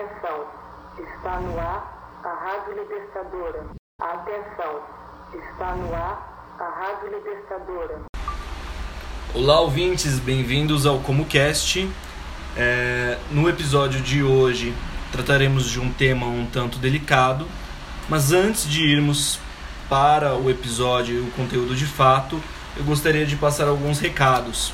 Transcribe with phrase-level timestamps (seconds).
[0.00, 0.46] Atenção,
[0.96, 3.66] está no ar a Rádio Libertadora.
[4.00, 4.80] Atenção,
[5.34, 8.00] está no ar a Rádio Libertadora.
[9.34, 11.86] Olá, ouvintes, bem-vindos ao ComoCast.
[12.56, 14.74] É, no episódio de hoje
[15.12, 17.46] trataremos de um tema um tanto delicado,
[18.08, 19.38] mas antes de irmos
[19.86, 22.40] para o episódio e o conteúdo de fato,
[22.74, 24.72] eu gostaria de passar alguns recados.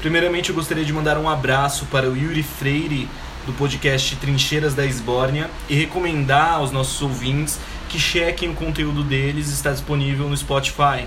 [0.00, 3.08] Primeiramente, eu gostaria de mandar um abraço para o Yuri Freire,
[3.48, 7.58] do podcast Trincheiras da Esbórnia, e recomendar aos nossos ouvintes
[7.88, 11.06] que chequem o conteúdo deles, está disponível no Spotify.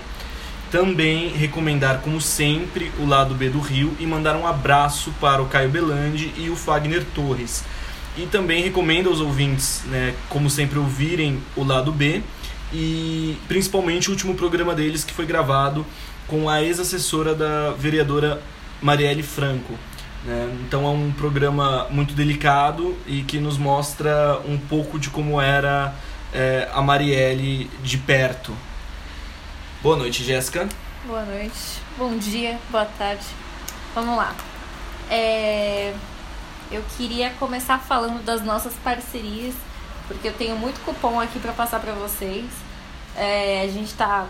[0.68, 5.46] Também recomendar, como sempre, o lado B do Rio e mandar um abraço para o
[5.46, 7.62] Caio Belandi e o Fagner Torres.
[8.16, 12.22] E também recomendo aos ouvintes, né, como sempre, ouvirem o lado B
[12.72, 15.86] e principalmente o último programa deles que foi gravado
[16.26, 18.42] com a ex-assessora da vereadora
[18.80, 19.78] Marielle Franco.
[20.24, 20.56] Né?
[20.66, 25.94] Então é um programa muito delicado e que nos mostra um pouco de como era
[26.32, 28.56] é, a Marielle de perto.
[29.82, 30.68] Boa noite, Jéssica.
[31.04, 33.26] Boa noite, bom dia, boa tarde.
[33.94, 34.34] Vamos lá.
[35.10, 35.92] É...
[36.70, 39.54] Eu queria começar falando das nossas parcerias,
[40.08, 42.46] porque eu tenho muito cupom aqui para passar para vocês.
[43.14, 44.26] É, a gente tá.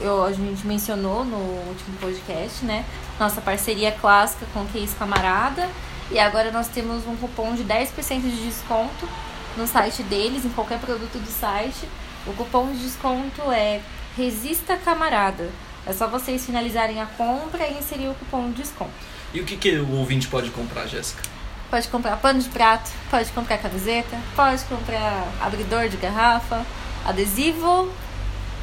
[0.00, 2.84] Eu, a gente mencionou no último podcast, né?
[3.18, 5.68] Nossa parceria clássica com o Case Camarada.
[6.10, 9.08] E agora nós temos um cupom de 10% de desconto
[9.56, 11.88] no site deles, em qualquer produto do site.
[12.26, 13.80] O cupom de desconto é
[14.16, 15.50] Resista Camarada.
[15.86, 18.92] É só vocês finalizarem a compra e inserir o cupom de desconto.
[19.34, 21.22] E o que, que o ouvinte pode comprar, Jéssica?
[21.70, 26.64] Pode comprar pano de prato, pode comprar camiseta, pode comprar abridor de garrafa,
[27.04, 27.92] adesivo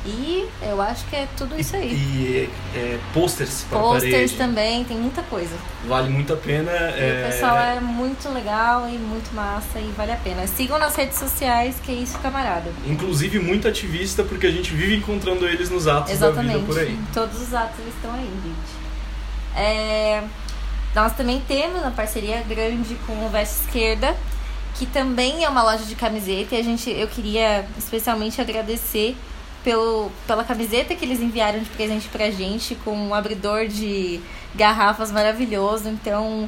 [0.05, 1.91] e eu acho que é tudo isso aí.
[1.93, 4.35] E é, posters para Posters parede.
[4.35, 5.55] também, tem muita coisa.
[5.87, 6.71] Vale muito a pena.
[6.71, 10.45] E o pessoal é muito legal e muito massa e vale a pena.
[10.45, 12.71] Sigam nas redes sociais, que é isso, camarada.
[12.85, 16.53] Inclusive muito ativista, porque a gente vive encontrando eles nos atos Exatamente.
[16.53, 16.99] da vida por aí.
[17.13, 18.85] Todos os atos eles estão aí, gente.
[19.55, 20.23] É,
[20.93, 24.15] nós também temos uma parceria grande com o Veste Esquerda,
[24.75, 26.53] que também é uma loja de camiseta.
[26.53, 29.15] E a gente, eu queria especialmente agradecer
[29.65, 34.21] pelo, pela camiseta que eles enviaram de presente pra gente, com um abridor de
[34.53, 35.89] garrafas maravilhoso.
[35.89, 36.47] Então,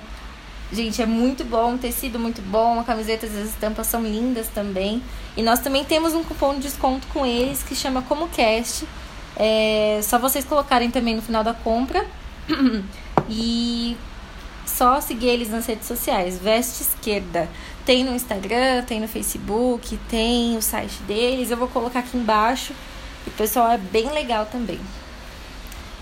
[0.72, 5.02] gente, é muito bom, um tecido muito bom, a camiseta, as estampas são lindas também.
[5.36, 8.88] E nós também temos um cupom de desconto com eles que chama ComoCast.
[9.36, 12.06] É só vocês colocarem também no final da compra.
[13.28, 13.98] e
[14.64, 16.38] só seguir eles nas redes sociais.
[16.38, 17.50] Veste Esquerda.
[17.84, 21.50] Tem no Instagram, tem no Facebook, tem o site deles.
[21.50, 22.74] Eu vou colocar aqui embaixo.
[23.28, 24.80] O pessoal é bem legal também.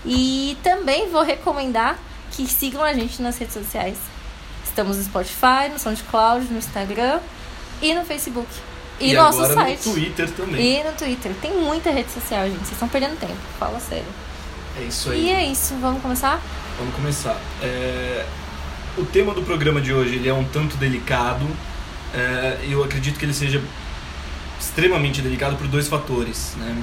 [0.04, 1.98] E também vou recomendar
[2.30, 3.96] que sigam a gente nas redes sociais.
[4.64, 7.20] Estamos no Spotify, no SoundCloud, no Instagram
[7.82, 8.46] e no Facebook.
[9.00, 9.86] E, E no nosso site.
[9.88, 10.80] no Twitter também.
[10.80, 11.32] E no Twitter.
[11.42, 12.58] Tem muita rede social, gente.
[12.58, 13.36] Vocês estão perdendo tempo.
[13.58, 14.04] Fala sério.
[14.78, 15.24] É isso aí.
[15.26, 15.74] E é isso.
[15.80, 16.40] Vamos começar?
[16.78, 17.38] Vamos começar.
[17.62, 18.24] É,
[18.96, 21.46] O tema do programa de hoje ele é um tanto delicado.
[22.14, 23.62] É, Eu acredito que ele seja
[24.60, 26.54] extremamente delicado por dois fatores.
[26.56, 26.82] Né?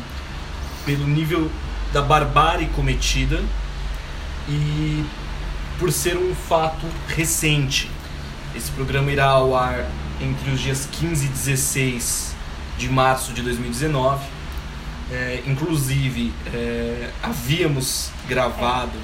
[0.85, 1.49] Pelo nível
[1.91, 3.41] da barbárie cometida
[4.49, 5.05] e
[5.79, 7.89] por ser um fato recente.
[8.55, 9.85] Esse programa irá ao ar
[10.21, 12.35] entre os dias 15 e 16
[12.77, 14.23] de março de 2019.
[15.11, 18.97] É, inclusive, é, havíamos gravado.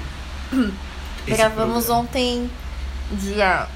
[1.26, 2.02] esse Gravamos programa.
[2.02, 2.50] ontem,
[3.12, 3.66] dia.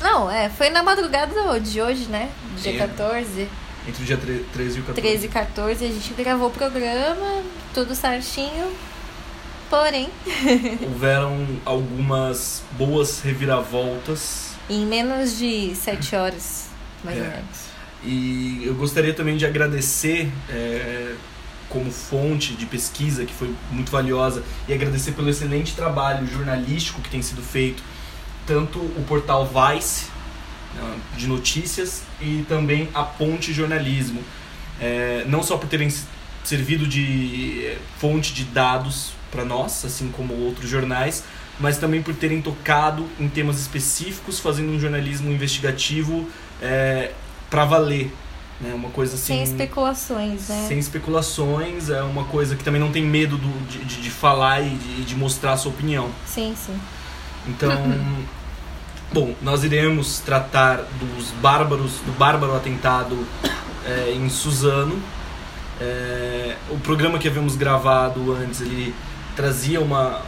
[0.00, 2.30] Não, é, foi na madrugada de hoje, né?
[2.62, 2.78] Dia Sim.
[2.78, 3.48] 14,
[3.90, 5.00] Entre o dia tre- 13 e o 14.
[5.08, 7.42] 13 e 14, a gente gravou o programa,
[7.74, 8.70] tudo certinho.
[9.68, 10.08] Porém,
[10.82, 14.50] Houveram algumas boas reviravoltas.
[14.68, 16.66] em menos de 7 horas,
[17.02, 17.28] mais ou É.
[17.30, 17.70] menos.
[18.04, 21.14] E eu gostaria também de agradecer é,
[21.68, 27.10] como fonte de pesquisa, que foi muito valiosa, e agradecer pelo excelente trabalho jornalístico que
[27.10, 27.82] tem sido feito,
[28.46, 30.06] tanto o portal Vice,
[31.16, 34.22] de notícias, e também a Ponte Jornalismo.
[34.80, 35.92] É, não só por terem
[36.44, 41.22] servido de é, fonte de dados para nós, assim como outros jornais,
[41.58, 46.26] mas também por terem tocado em temas específicos, fazendo um jornalismo investigativo
[46.62, 47.12] é,
[47.50, 48.10] para valer.
[48.60, 48.72] Né?
[48.74, 49.34] Uma coisa assim.
[49.34, 50.64] Sem especulações, né?
[50.68, 54.60] sem especulações, é uma coisa que também não tem medo do- de, de, de falar
[54.62, 56.10] e de, de mostrar a sua opinião.
[56.26, 56.78] Sim, sim.
[57.46, 57.70] Então,
[59.12, 63.18] bom, nós iremos tratar dos bárbaros, do bárbaro atentado
[63.84, 65.00] é, em Suzano.
[65.80, 68.94] É, o programa que havíamos gravado antes, ele
[69.34, 70.20] trazia uma,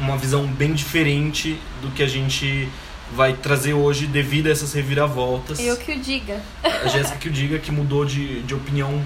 [0.00, 2.68] uma visão bem diferente do que a gente
[3.12, 5.60] vai trazer hoje devido a essas reviravoltas.
[5.60, 6.40] Eu que o diga.
[6.62, 9.02] A Jéssica que o diga que mudou de, de opinião,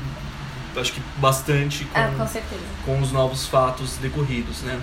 [0.76, 4.78] acho que bastante com, Ah, com com os novos fatos decorridos, né?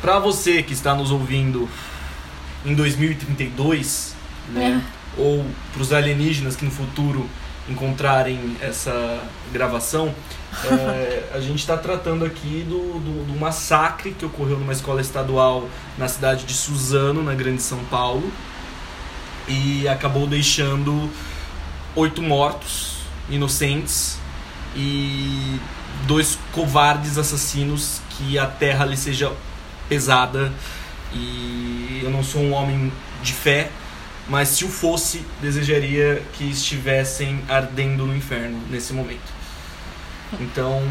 [0.00, 1.68] Pra você que está nos ouvindo
[2.68, 4.14] em 2032,
[4.50, 4.82] né?
[5.16, 7.28] Ou pros alienígenas que no futuro
[7.68, 9.20] encontrarem essa
[9.52, 10.14] gravação,
[10.64, 15.68] é, a gente está tratando aqui do, do, do massacre que ocorreu numa escola estadual
[15.96, 18.30] na cidade de Suzano, na Grande São Paulo,
[19.46, 21.10] e acabou deixando
[21.96, 22.98] oito mortos
[23.30, 24.18] inocentes
[24.76, 25.58] e
[26.06, 29.32] dois covardes assassinos que a terra lhe seja
[29.88, 30.52] pesada
[31.12, 33.70] e eu não sou um homem de fé,
[34.28, 39.38] mas se o fosse, desejaria que estivessem ardendo no inferno nesse momento.
[40.40, 40.82] Então,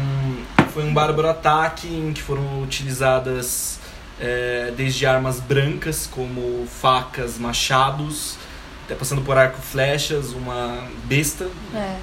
[0.74, 3.78] foi um bárbaro ataque em que foram utilizadas
[4.20, 8.36] é, desde armas brancas, como facas, machados,
[8.84, 11.96] até passando por arco flechas, uma besta, É.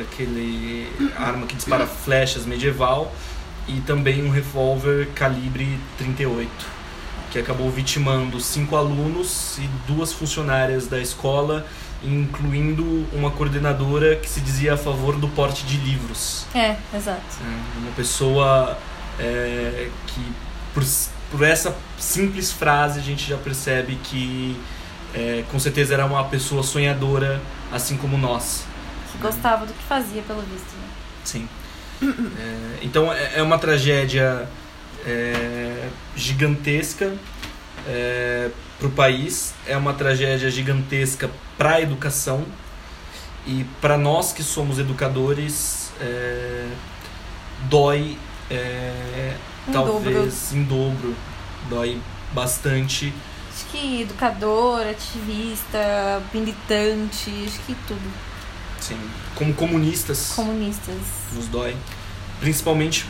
[0.00, 3.14] aquele arma que dispara flechas medieval,
[3.66, 6.50] e também um revólver calibre 38,
[7.32, 11.66] que acabou vitimando cinco alunos e duas funcionárias da escola,
[12.04, 16.44] incluindo uma coordenadora que se dizia a favor do porte de livros.
[16.54, 17.22] É, exato.
[17.40, 18.76] É, Uma pessoa
[19.18, 20.20] é, que,
[20.74, 20.84] por,
[21.30, 24.54] por essa simples frase, a gente já percebe que
[25.14, 27.40] é, com certeza era uma pessoa sonhadora,
[27.72, 28.64] assim como nós.
[29.10, 30.74] Que gostava do que fazia, pelo visto.
[30.76, 30.88] né?
[31.24, 31.48] Sim.
[32.02, 34.48] É, então é é uma tragédia
[35.06, 37.12] é, gigantesca
[38.78, 42.44] para o país, é uma tragédia gigantesca para a educação
[43.46, 46.68] e para nós que somos educadores é,
[47.68, 48.18] dói
[48.50, 49.36] é,
[49.68, 51.14] Em talvez em dobro,
[51.68, 52.00] dói
[52.32, 53.12] bastante.
[53.54, 58.12] Acho que educador, ativista, militante, acho que tudo.
[58.80, 58.98] Sim.
[59.36, 60.96] Como comunistas Comunistas.
[61.32, 61.76] nos dói,
[62.40, 63.06] principalmente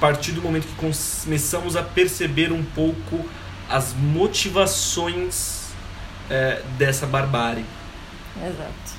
[0.00, 3.24] partir do momento que começamos a perceber um pouco
[3.68, 5.66] as motivações
[6.30, 7.64] é, dessa barbárie.
[8.36, 8.96] Exato.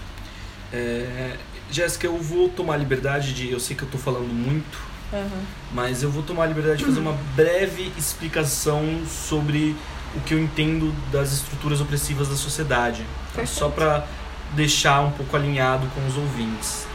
[0.73, 1.35] É,
[1.71, 3.51] Jéssica, eu vou tomar a liberdade de.
[3.51, 5.41] Eu sei que eu tô falando muito, Uhum.
[5.73, 9.73] mas eu vou tomar a liberdade de fazer uma breve explicação sobre
[10.15, 13.05] o que eu entendo das estruturas opressivas da sociedade.
[13.33, 13.45] tá?
[13.45, 14.05] Só para
[14.53, 16.85] deixar um pouco alinhado com os ouvintes.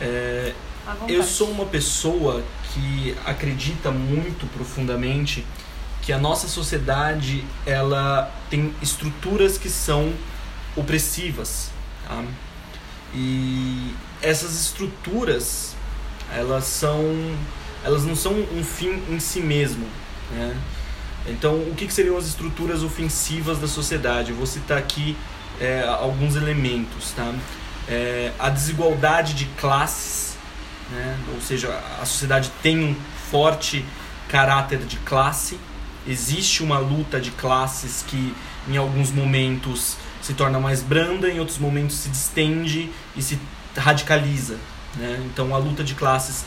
[0.00, 0.52] É,
[0.86, 1.12] À vontade.
[1.14, 2.42] eu sou uma pessoa
[2.76, 5.46] que acredita muito profundamente
[6.02, 10.12] que a nossa sociedade ela tem estruturas que são
[10.76, 11.70] opressivas,
[12.06, 12.22] tá?
[13.14, 15.74] E essas estruturas
[16.30, 17.02] elas são
[17.82, 19.86] elas não são um fim em si mesmo,
[20.32, 20.54] né?
[21.28, 24.30] Então, o que, que seriam as estruturas ofensivas da sociedade?
[24.30, 25.16] Eu vou citar aqui
[25.60, 27.34] é, alguns elementos, tá?
[27.88, 30.35] É, a desigualdade de classes,
[30.90, 31.18] né?
[31.34, 31.68] ou seja,
[32.00, 32.96] a sociedade tem um
[33.30, 33.84] forte
[34.28, 35.58] caráter de classe,
[36.06, 38.34] existe uma luta de classes que
[38.68, 43.38] em alguns momentos se torna mais branda, em outros momentos se distende e se
[43.76, 44.56] radicaliza.
[44.96, 45.22] Né?
[45.26, 46.44] Então a luta de classes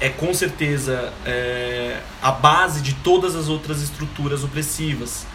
[0.00, 5.26] é com certeza é, a base de todas as outras estruturas opressivas.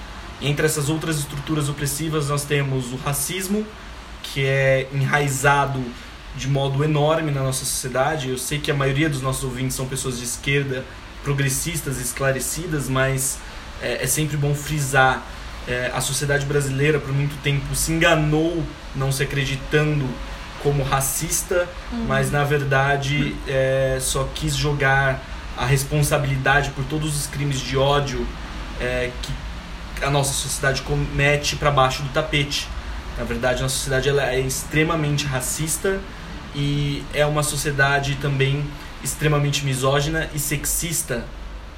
[0.41, 3.65] Entre essas outras estruturas opressivas nós temos o racismo,
[4.21, 5.83] que é enraizado
[6.35, 8.29] de modo enorme na nossa sociedade.
[8.29, 10.83] Eu sei que a maioria dos nossos ouvintes são pessoas de esquerda,
[11.23, 13.39] progressistas, esclarecidas, mas
[13.81, 15.21] é, é sempre bom frisar.
[15.67, 18.63] é, a sociedade brasileira, por muito tempo, se enganou
[18.95, 20.07] não se acreditando
[20.61, 21.67] como racista,
[22.07, 25.21] mas na verdade é, só quis jogar
[25.57, 28.25] a responsabilidade por todos os crimes de ódio
[28.79, 29.33] é, que
[30.03, 32.67] a nossa sociedade comete para baixo do tapete.
[33.17, 35.99] Na verdade, a nossa sociedade ela é extremamente racista
[36.55, 38.65] e é uma sociedade também
[39.03, 41.25] extremamente misógina e sexista,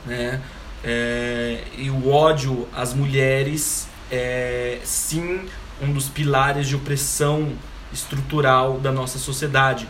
[0.05, 0.41] né?
[0.83, 5.41] É, e o ódio às mulheres é sim
[5.81, 7.53] um dos pilares de opressão
[7.91, 9.87] estrutural da nossa sociedade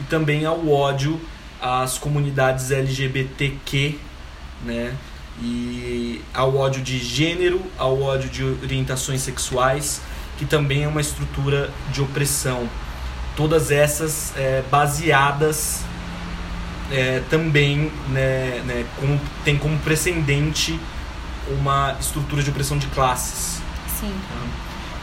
[0.00, 1.20] e também ao ódio
[1.60, 3.98] às comunidades LGBTQ,
[4.64, 4.94] né?
[5.40, 10.00] E ao ódio de gênero, ao ódio de orientações sexuais,
[10.36, 12.68] que também é uma estrutura de opressão.
[13.38, 15.82] Todas essas é, baseadas
[16.90, 20.76] é, também né, né, com, tem como precedente
[21.48, 23.62] uma estrutura de opressão de classes.
[24.00, 24.12] Sim.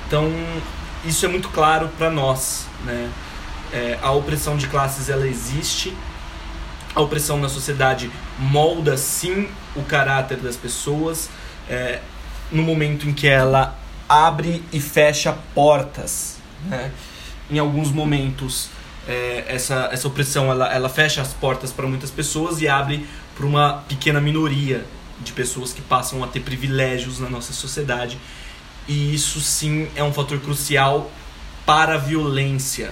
[0.06, 0.30] Então,
[1.06, 3.10] isso é muito claro para nós, né?
[3.72, 5.96] É, a opressão de classes ela existe.
[6.94, 11.30] A opressão na sociedade molda sim o caráter das pessoas.
[11.70, 12.01] É,
[12.51, 13.77] no momento em que ela
[14.10, 16.38] abre e fecha portas.
[16.65, 16.92] Né?
[17.50, 18.70] Em alguns momentos,
[19.08, 23.46] é, essa, essa opressão ela, ela fecha as portas para muitas pessoas e abre para
[23.46, 24.86] uma pequena minoria
[25.20, 28.18] de pessoas que passam a ter privilégios na nossa sociedade.
[28.88, 31.12] E isso sim é um fator crucial
[31.66, 32.92] para a violência.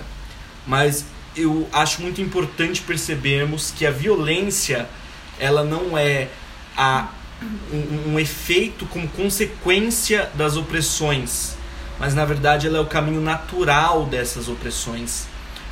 [0.65, 1.05] Mas
[1.35, 4.87] eu acho muito importante percebermos que a violência
[5.39, 6.29] ela não é
[6.77, 7.09] a,
[7.71, 11.55] um, um efeito como consequência das opressões,
[12.03, 15.25] mas na verdade ela é o caminho natural dessas opressões.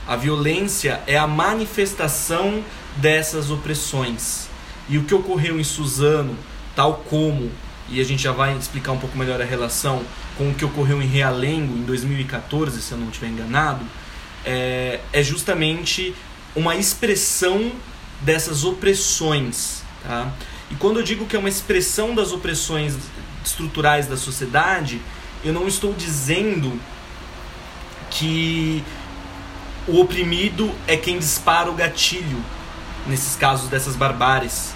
[0.08, 2.64] A violência é a manifestação
[2.96, 4.48] dessas opressões.
[4.88, 6.38] E o que ocorreu em Suzano,
[6.74, 7.52] tal como,
[7.90, 10.04] e a gente já vai explicar um pouco melhor a relação
[10.38, 13.86] com o que ocorreu em Realengo em 2014, se eu não estiver enganado,
[14.46, 16.16] é, é justamente
[16.56, 17.74] uma expressão
[18.22, 19.84] dessas opressões.
[20.02, 20.32] Tá?
[20.70, 22.96] E quando eu digo que é uma expressão das opressões
[23.44, 25.02] estruturais da sociedade,
[25.44, 26.80] eu não estou dizendo
[28.10, 28.84] que
[29.88, 32.44] o oprimido é quem dispara o gatilho
[33.08, 34.74] nesses casos dessas barbáries.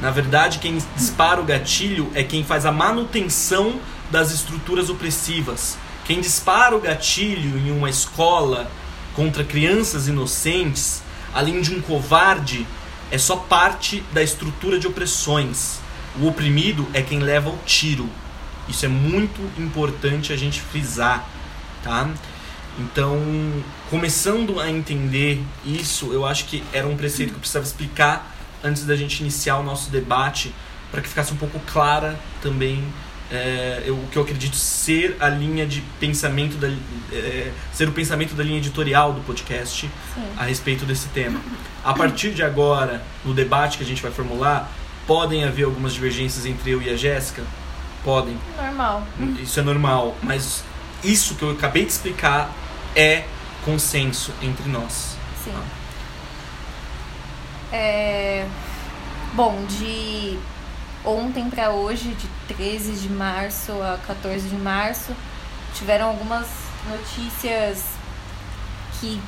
[0.00, 5.76] Na verdade, quem dispara o gatilho é quem faz a manutenção das estruturas opressivas.
[6.04, 8.70] Quem dispara o gatilho em uma escola
[9.14, 11.02] contra crianças inocentes,
[11.34, 12.66] além de um covarde,
[13.10, 15.80] é só parte da estrutura de opressões.
[16.20, 18.08] O oprimido é quem leva o tiro.
[18.68, 21.28] Isso é muito importante a gente frisar,
[21.82, 22.08] tá?
[22.78, 23.18] Então,
[23.88, 28.84] começando a entender isso, eu acho que era um preceito que eu precisava explicar antes
[28.84, 30.54] da gente iniciar o nosso debate,
[30.90, 32.84] para que ficasse um pouco clara também
[33.30, 36.68] é, eu, o que eu acredito ser a linha de pensamento, da,
[37.12, 40.22] é, ser o pensamento da linha editorial do podcast Sim.
[40.36, 41.40] a respeito desse tema.
[41.84, 44.70] A partir de agora, no debate que a gente vai formular,
[45.06, 47.42] podem haver algumas divergências entre eu e a Jéssica?
[48.06, 48.38] Podem.
[48.56, 49.02] Normal.
[49.42, 50.62] Isso é normal, mas
[51.02, 52.52] isso que eu acabei de explicar
[52.94, 53.24] é
[53.64, 55.16] consenso entre nós.
[55.42, 55.52] Sim.
[57.72, 58.46] É...
[59.34, 60.38] Bom, de
[61.04, 65.12] ontem para hoje, de 13 de março a 14 de março,
[65.74, 66.46] tiveram algumas
[66.88, 67.86] notícias
[69.00, 69.20] que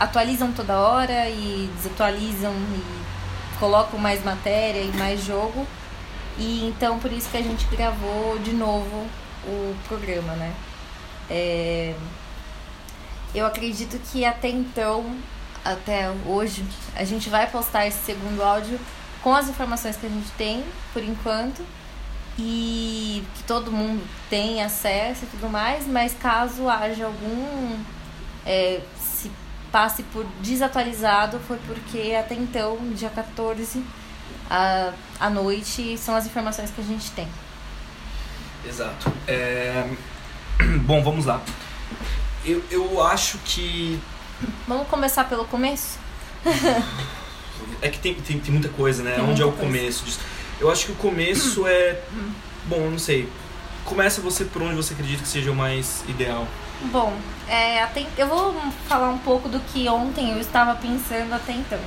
[0.00, 5.66] atualizam toda hora e desatualizam e colocam mais matéria e mais jogo.
[6.38, 9.06] E então por isso que a gente gravou de novo
[9.44, 10.54] o programa, né?
[11.28, 11.94] É...
[13.34, 15.16] Eu acredito que até então,
[15.64, 16.64] até hoje,
[16.96, 18.80] a gente vai postar esse segundo áudio
[19.22, 21.62] com as informações que a gente tem, por enquanto,
[22.38, 27.78] e que todo mundo tem acesso e tudo mais, mas caso haja algum.
[28.46, 29.30] É, se
[29.70, 33.84] passe por desatualizado, foi porque até então, dia 14
[34.48, 37.28] à, à noite, são as informações que a gente tem.
[38.66, 39.12] Exato.
[39.26, 39.88] É...
[40.84, 41.40] Bom, vamos lá.
[42.44, 44.00] Eu, eu acho que.
[44.66, 45.98] Vamos começar pelo começo?
[47.82, 49.14] É que tem, tem, tem muita coisa, né?
[49.14, 49.66] Tem Onde é o coisa.
[49.66, 50.20] começo disso?
[50.60, 52.00] Eu acho que o começo é.
[52.64, 53.28] Bom, não sei.
[53.84, 56.46] Começa você por onde você acredita que seja o mais ideal.
[56.92, 57.16] Bom,
[57.48, 58.54] é, até, eu vou
[58.88, 61.80] falar um pouco do que ontem eu estava pensando até então.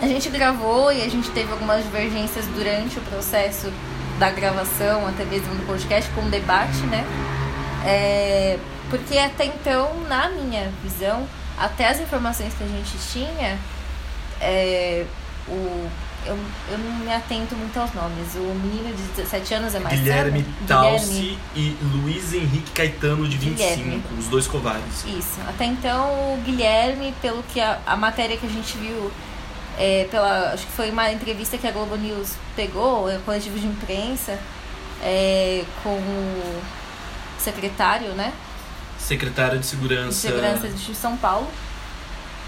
[0.00, 3.72] A gente gravou e a gente teve algumas divergências durante o processo
[4.18, 7.04] da gravação, até mesmo do podcast, com o debate, né?
[7.86, 8.58] É,
[8.90, 11.26] porque até então, na minha visão,
[11.58, 13.58] até as informações que a gente tinha,
[14.40, 15.04] é,
[15.48, 15.88] o,
[16.26, 16.38] eu,
[16.70, 18.34] eu não me atento muito aos nomes.
[18.34, 23.56] O menino de 17 anos é mais Guilherme Talsi e Luiz Henrique Caetano, de 25,
[23.56, 24.02] Guilherme.
[24.18, 25.04] os dois covardes.
[25.04, 25.40] Isso.
[25.46, 29.10] Até então, o Guilherme, pelo que a, a matéria que a gente viu,
[29.78, 33.66] é, pela, acho que foi uma entrevista que a Globo News pegou, é, coletivo de
[33.66, 34.38] imprensa,
[35.02, 36.62] é, com o
[37.38, 38.32] secretário, né?
[38.98, 40.08] Secretário de Segurança.
[40.08, 41.48] De Segurança de São Paulo.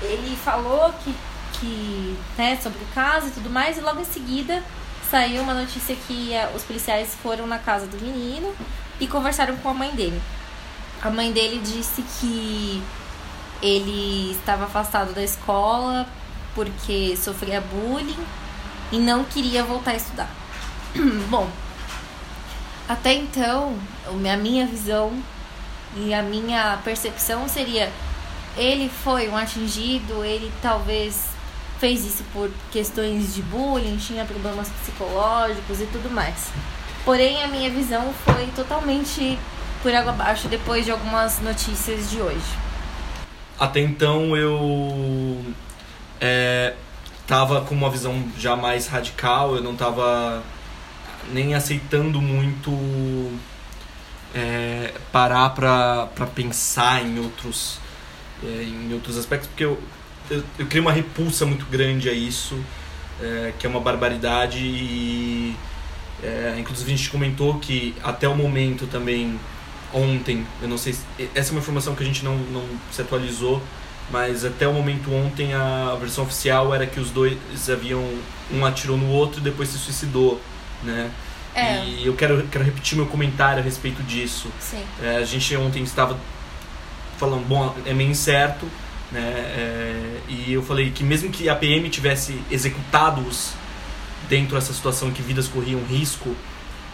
[0.03, 1.15] Ele falou que
[1.61, 4.63] que, né, sobre o caso e tudo mais, e logo em seguida
[5.11, 8.53] saiu uma notícia que eh, os policiais foram na casa do menino
[9.01, 10.21] e conversaram com a mãe dele.
[11.03, 12.83] A mãe dele disse que
[13.63, 16.07] ele estava afastado da escola
[16.57, 18.27] porque sofria bullying
[18.91, 20.31] e não queria voltar a estudar.
[21.31, 21.49] Bom,
[22.89, 25.13] até então, a minha visão
[25.95, 27.93] e a minha percepção seria
[28.57, 31.27] ele foi um atingido, ele talvez
[31.79, 36.51] fez isso por questões de bullying, tinha problemas psicológicos e tudo mais.
[37.05, 39.39] Porém, a minha visão foi totalmente
[39.83, 42.67] por água abaixo depois de algumas notícias de hoje.
[43.59, 45.45] Até então eu
[46.21, 46.75] é,
[47.27, 50.43] tava com uma visão já mais radical, eu não tava
[51.33, 52.71] nem aceitando muito
[54.35, 57.79] é, parar para pensar em outros,
[58.43, 59.81] é, em outros aspectos, porque eu,
[60.31, 62.59] eu, eu criei uma repulsa muito grande a isso,
[63.21, 65.57] é, que é uma barbaridade e
[66.23, 69.39] é, inclusive a gente comentou que até o momento também
[69.93, 71.05] ontem, eu não sei se,
[71.35, 73.63] essa é uma informação que a gente não, não se atualizou,
[74.11, 78.05] mas até o momento ontem a versão oficial era que os dois haviam
[78.53, 80.41] um atirou no outro e depois se suicidou,
[80.83, 81.11] né?
[81.55, 81.85] É.
[81.85, 84.49] E eu quero, quero repetir meu comentário a respeito disso.
[84.61, 84.85] Sim.
[85.03, 86.17] É, a gente ontem estava
[87.17, 88.67] falando, bom, é meio incerto,
[89.11, 89.21] né?
[89.21, 93.55] É, e eu falei que mesmo que a PM tivesse executado-os
[94.29, 96.37] dentro dessa situação em que vidas corriam risco,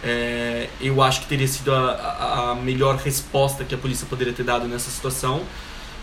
[0.04, 4.44] é, eu acho que teria sido a, a melhor resposta que a polícia poderia ter
[4.44, 5.42] dado nessa situação.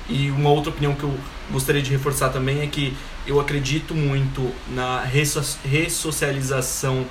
[0.09, 1.13] E uma outra opinião que eu
[1.51, 2.95] gostaria de reforçar também é que
[3.27, 7.05] eu acredito muito na ressocialização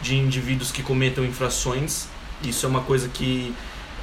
[0.00, 2.06] de indivíduos que cometam infrações.
[2.42, 3.52] Isso é uma coisa que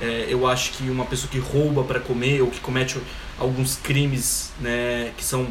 [0.02, 3.00] é, eu acho que uma pessoa que rouba para comer ou que comete
[3.40, 5.48] alguns crimes né, que são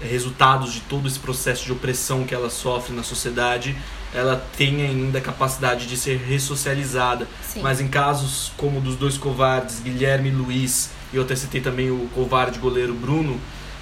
[0.00, 3.76] resultados de todo esse processo de opressão que ela sofre na sociedade,
[4.14, 7.26] ela tem ainda a capacidade de ser ressocializada.
[7.42, 7.60] Sim.
[7.60, 11.90] Mas em casos como dos dois covardes, Guilherme e Luiz, e eu até citei também
[11.90, 13.40] o covarde goleiro Bruno,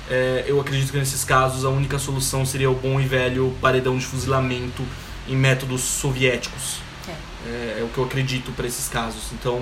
[0.08, 3.98] é, eu acredito que nesses casos a única solução seria o bom e velho paredão
[3.98, 4.84] de fuzilamento
[5.28, 6.78] em métodos soviéticos.
[7.08, 7.12] É.
[7.48, 9.32] É, é o que eu acredito para esses casos.
[9.32, 9.60] Então,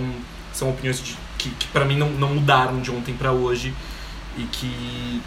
[0.52, 3.74] são opiniões de, que, que para mim não, não mudaram de ontem para hoje
[4.36, 5.22] e que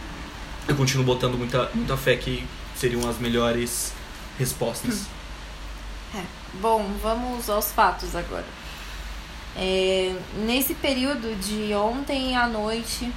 [0.68, 3.94] eu continuo botando muita, muita fé que seriam as melhores
[4.38, 5.06] respostas.
[6.16, 6.22] É.
[6.62, 8.46] Bom, vamos aos fatos agora.
[9.58, 13.12] É, nesse período de ontem à noite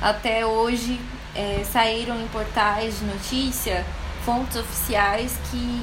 [0.00, 1.00] até hoje,
[1.34, 3.84] é, saíram em portais de notícia,
[4.24, 5.82] fontes oficiais, que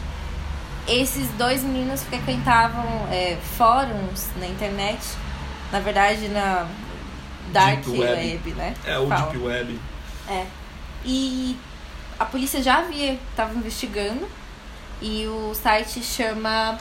[0.87, 4.99] esses dois meninos frequentavam é, fóruns na internet,
[5.71, 6.67] na verdade na
[7.51, 8.31] Dark Deep Web.
[8.31, 8.73] Web, né?
[8.85, 9.05] É, o.
[9.07, 9.79] Deep Web.
[10.29, 10.45] É.
[11.05, 11.57] E
[12.17, 14.27] a polícia já havia, estava investigando,
[15.01, 16.77] e o site chama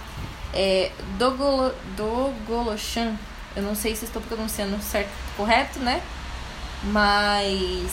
[0.57, 3.15] é, Dogolo, Dogoloshan.
[3.55, 6.03] Eu não sei se estou pronunciando certo, correto, né?
[6.85, 7.91] Mas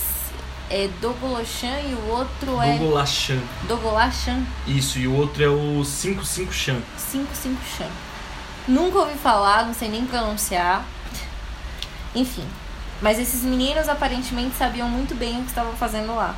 [0.70, 3.40] é Dogoloshan e o outro é Dogolachan.
[3.68, 6.82] Dogolachan Isso, e o outro é o 55 Chan.
[6.98, 7.90] 55 Chan.
[8.68, 10.86] Nunca ouvi falar, não sei nem pronunciar.
[12.16, 12.48] Enfim.
[13.02, 16.36] Mas esses meninos aparentemente sabiam muito bem o que estavam fazendo lá.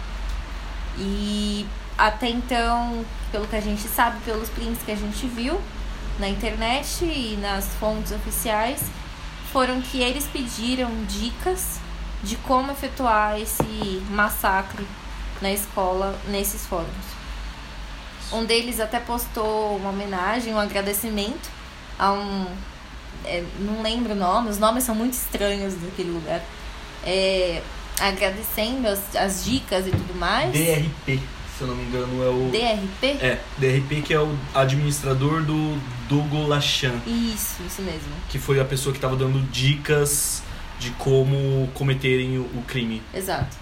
[0.98, 5.62] E até então, pelo que a gente sabe, pelos prints que a gente viu
[6.20, 8.82] na internet e nas fontes oficiais,
[9.52, 11.80] foram que eles pediram dicas
[12.24, 14.86] de como efetuar esse massacre
[15.42, 17.06] na escola, nesses fóruns.
[18.32, 21.50] Um deles até postou uma homenagem, um agradecimento
[21.98, 22.48] a um.
[23.26, 26.42] é, não lembro o nome, os nomes são muito estranhos daquele lugar.
[27.04, 27.62] É,
[28.00, 30.52] agradecendo as, as dicas e tudo mais.
[30.52, 31.22] DRP,
[31.58, 32.52] se eu não me engano, é o.
[32.52, 33.24] DRP?
[33.24, 38.12] É, DRP que é o administrador do Dogolachan, Isso, isso mesmo.
[38.30, 40.44] que foi a pessoa que estava dando dicas
[40.80, 43.02] de como cometerem o, crime.
[43.14, 43.56] Exato.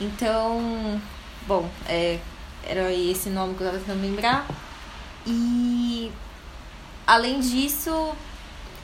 [0.00, 1.00] Então,
[1.46, 2.18] bom, é,
[2.66, 4.46] era esse nome que eu tava tentando lembrar.
[5.26, 6.12] E
[7.06, 8.12] além disso,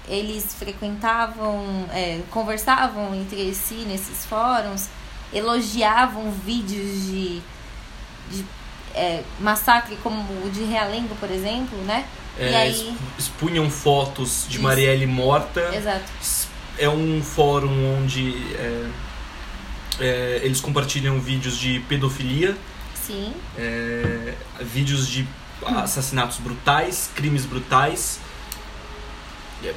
[0.09, 4.89] eles frequentavam, é, conversavam entre si nesses fóruns,
[5.33, 7.43] elogiavam vídeos de,
[8.31, 8.45] de
[8.95, 12.05] é, massacre como o de Realengo, por exemplo, né?
[12.39, 12.71] É, e aí.
[12.71, 14.63] expu- expunham fotos de Isso.
[14.63, 15.61] Marielle morta.
[15.75, 16.05] Exato.
[16.79, 18.91] É um fórum onde é,
[20.01, 22.57] é, eles compartilham vídeos de pedofilia,
[22.95, 23.33] Sim.
[23.59, 25.27] é, vídeos de
[25.67, 28.19] assassinatos brutais, crimes brutais.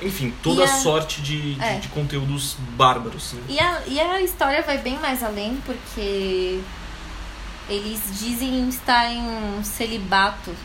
[0.02, 1.78] Enfim, toda a- sorte de, de, É.
[1.78, 3.34] de conteúdos bárbaros.
[3.34, 3.42] Né?
[3.50, 6.62] E a, e a história vai bem mais além, porque
[7.70, 10.56] eles dizem estar em um celibato.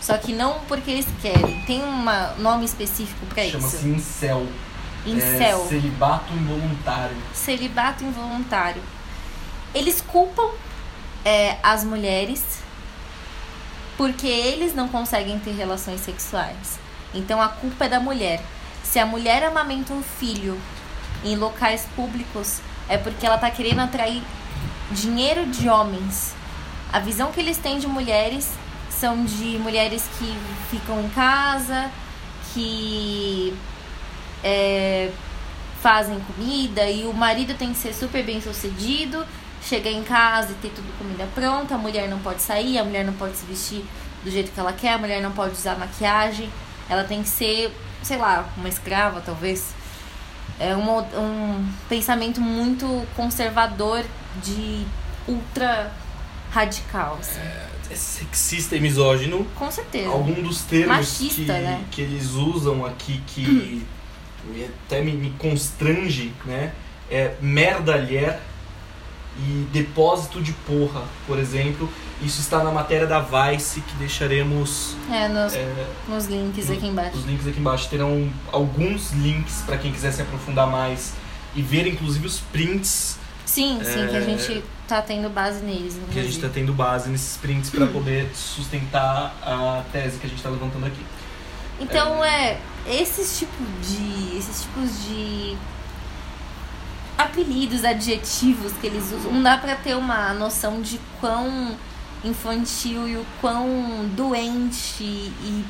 [0.00, 1.62] Só que não porque eles querem.
[1.62, 2.04] Tem um
[2.38, 3.88] nome específico Chama-se isso.
[3.88, 4.46] incel.
[5.06, 5.64] Incel.
[5.64, 7.16] É, celibato involuntário.
[7.32, 8.82] Celibato involuntário.
[9.74, 10.50] Eles culpam
[11.24, 12.42] é, as mulheres
[13.96, 16.78] porque eles não conseguem ter relações sexuais.
[17.14, 18.42] Então a culpa é da mulher.
[18.82, 20.60] Se a mulher amamenta um filho
[21.24, 24.22] em locais públicos, é porque ela tá querendo atrair
[24.90, 26.34] dinheiro de homens.
[26.92, 28.50] A visão que eles têm de mulheres
[28.90, 30.36] são de mulheres que
[30.70, 31.90] ficam em casa,
[32.52, 33.54] que
[34.42, 35.10] é,
[35.80, 39.26] fazem comida e o marido tem que ser super bem sucedido,
[39.62, 43.04] chegar em casa e ter tudo comida pronta, a mulher não pode sair, a mulher
[43.04, 43.84] não pode se vestir
[44.22, 46.50] do jeito que ela quer, a mulher não pode usar maquiagem,
[46.88, 49.74] ela tem que ser, sei lá, uma escrava talvez.
[50.58, 54.04] É um, um pensamento muito conservador
[54.42, 54.84] de
[55.26, 55.90] ultra
[56.50, 57.18] radical.
[57.20, 57.40] Assim.
[57.90, 59.46] É sexista e misógino.
[59.56, 60.08] Com certeza.
[60.08, 61.84] Algum dos termos Machista, que, né?
[61.90, 63.84] que eles usam aqui que
[64.46, 66.72] me- até me, me constrange, né?
[67.10, 68.40] É merdalher
[69.38, 71.88] e depósito de porra, por exemplo.
[72.22, 77.16] Isso está na matéria da Vice que deixaremos É, nos, é, nos links aqui embaixo.
[77.18, 77.88] os links aqui embaixo.
[77.88, 81.12] Terão alguns links para quem quiser se aprofundar mais
[81.54, 84.22] e ver inclusive os prints Sim, sim, que a É.
[84.22, 85.98] gente tá tendo base neles.
[86.12, 90.28] que a gente está tendo base nesses prints para poder sustentar a tese que a
[90.28, 91.02] gente está levantando aqui.
[91.80, 95.56] Então é esses tipos de esses tipos de
[97.16, 101.76] apelidos, adjetivos que eles usam, não dá pra ter uma noção de quão
[102.24, 105.64] infantil e o quão doente e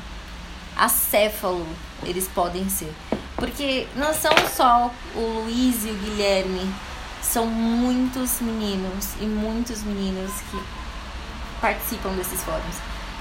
[0.75, 1.67] acéfalo
[2.03, 2.93] eles podem ser.
[3.35, 6.73] Porque não são só o Luiz e o Guilherme,
[7.21, 10.61] são muitos meninos e muitos meninos que
[11.59, 12.75] participam desses fóruns.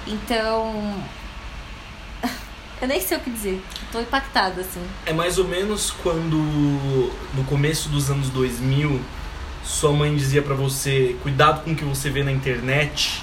[0.06, 1.02] Então,
[2.80, 3.62] eu nem sei o que dizer.
[3.92, 4.82] Tô impactada, assim.
[5.06, 6.36] É mais ou menos quando
[7.34, 9.00] no começo dos anos 2000
[9.64, 13.22] sua mãe dizia pra você cuidado com o que você vê na internet.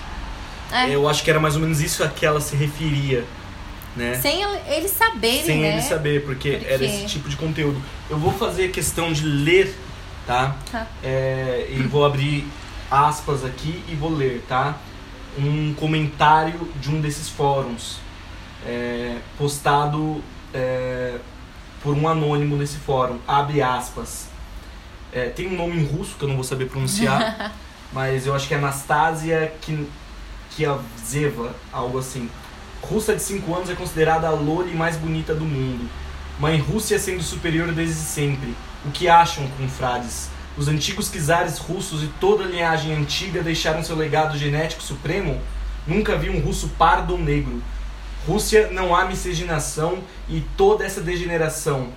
[0.72, 3.26] É, Eu acho que era mais ou menos isso a que ela se referia,
[3.96, 4.16] né?
[4.16, 5.74] Sem eles saberem, Sem né?
[5.74, 7.80] ele saber, porque, Porque- era esse tipo de conteúdo.
[8.10, 9.76] Eu vou fazer questão de ler,
[10.26, 10.56] tá?
[10.72, 10.88] Tá.
[11.04, 12.48] É, e vou abrir
[12.90, 14.78] aspas aqui e vou ler, tá?
[15.38, 17.98] Um comentário de um desses fóruns,
[18.66, 21.18] é, postado é,
[21.82, 23.20] por um anônimo nesse fórum.
[23.28, 24.28] Abre aspas.
[25.12, 27.52] É, tem um nome em russo que eu não vou saber pronunciar,
[27.92, 29.54] mas eu acho que é Anastasia
[30.56, 32.30] Kiavzeva, algo assim.
[32.82, 35.90] Russa de 5 anos é considerada a loli mais bonita do mundo.
[36.40, 38.56] Mãe Rússia sendo superior desde sempre.
[38.86, 40.30] O que acham, confrades?
[40.58, 45.40] Os antigos czares russos e toda a linhagem antiga deixaram seu legado genético supremo?
[45.86, 47.62] Nunca vi um russo pardo ou negro.
[48.28, 51.90] Rússia não há miscigenação e toda essa degeneração.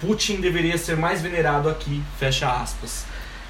[0.00, 3.04] Putin deveria ser mais venerado aqui, fecha aspas.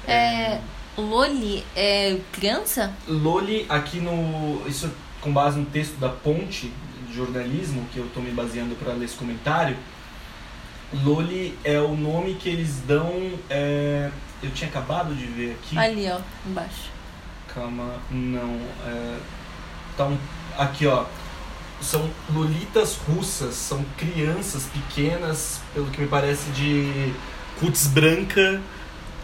[0.07, 0.59] É,
[0.97, 2.93] Loli é criança?
[3.07, 4.61] Loli, aqui no.
[4.67, 6.71] Isso com base no texto da Ponte
[7.07, 9.75] de jornalismo, que eu estou me baseando para ler esse comentário.
[11.03, 13.31] Loli é o nome que eles dão.
[13.49, 14.09] é,
[14.41, 15.77] eu tinha acabado de ver aqui.
[15.77, 16.89] Ali, ó, embaixo.
[17.53, 18.59] Calma, não.
[18.85, 19.17] É,
[19.97, 20.17] tá um,
[20.57, 21.05] aqui, ó.
[21.81, 27.13] São lolitas russas, são crianças pequenas, pelo que me parece, de
[27.59, 28.61] cutis branca,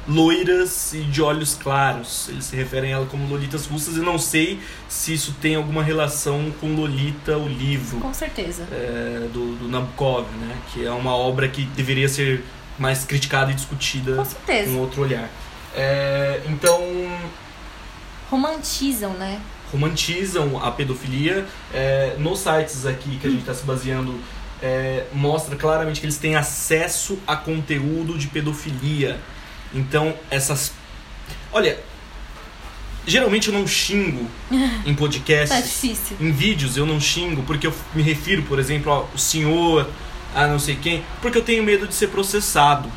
[0.08, 2.28] loiras e de olhos claros.
[2.30, 4.60] Eles se referem a ela como lolitas russas e não sei
[4.90, 8.64] se isso tem alguma relação com Lolita, o livro Com certeza.
[8.72, 10.58] é, do, do Nabokov, né?
[10.74, 12.44] Que é uma obra que deveria ser
[12.78, 14.72] mais criticada e discutida Com certeza.
[14.72, 15.30] com outro olhar.
[15.76, 16.82] É, então,
[18.30, 19.40] Romantizam, né?
[19.72, 21.46] Romantizam a pedofilia.
[21.74, 24.20] É, nos sites aqui que a gente está se baseando,
[24.62, 29.20] é, mostra claramente que eles têm acesso a conteúdo de pedofilia.
[29.74, 30.74] Então, essas.
[31.52, 31.80] Olha,
[33.06, 34.28] geralmente eu não xingo
[34.86, 35.50] em podcasts.
[35.50, 36.18] Tá difícil.
[36.20, 39.90] Em vídeos eu não xingo, porque eu me refiro, por exemplo, ao senhor,
[40.36, 42.92] a não sei quem, porque eu tenho medo de ser processado.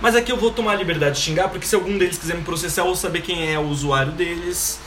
[0.00, 2.42] Mas aqui eu vou tomar a liberdade de xingar, porque se algum deles quiser me
[2.42, 4.80] processar, eu vou saber quem é o usuário deles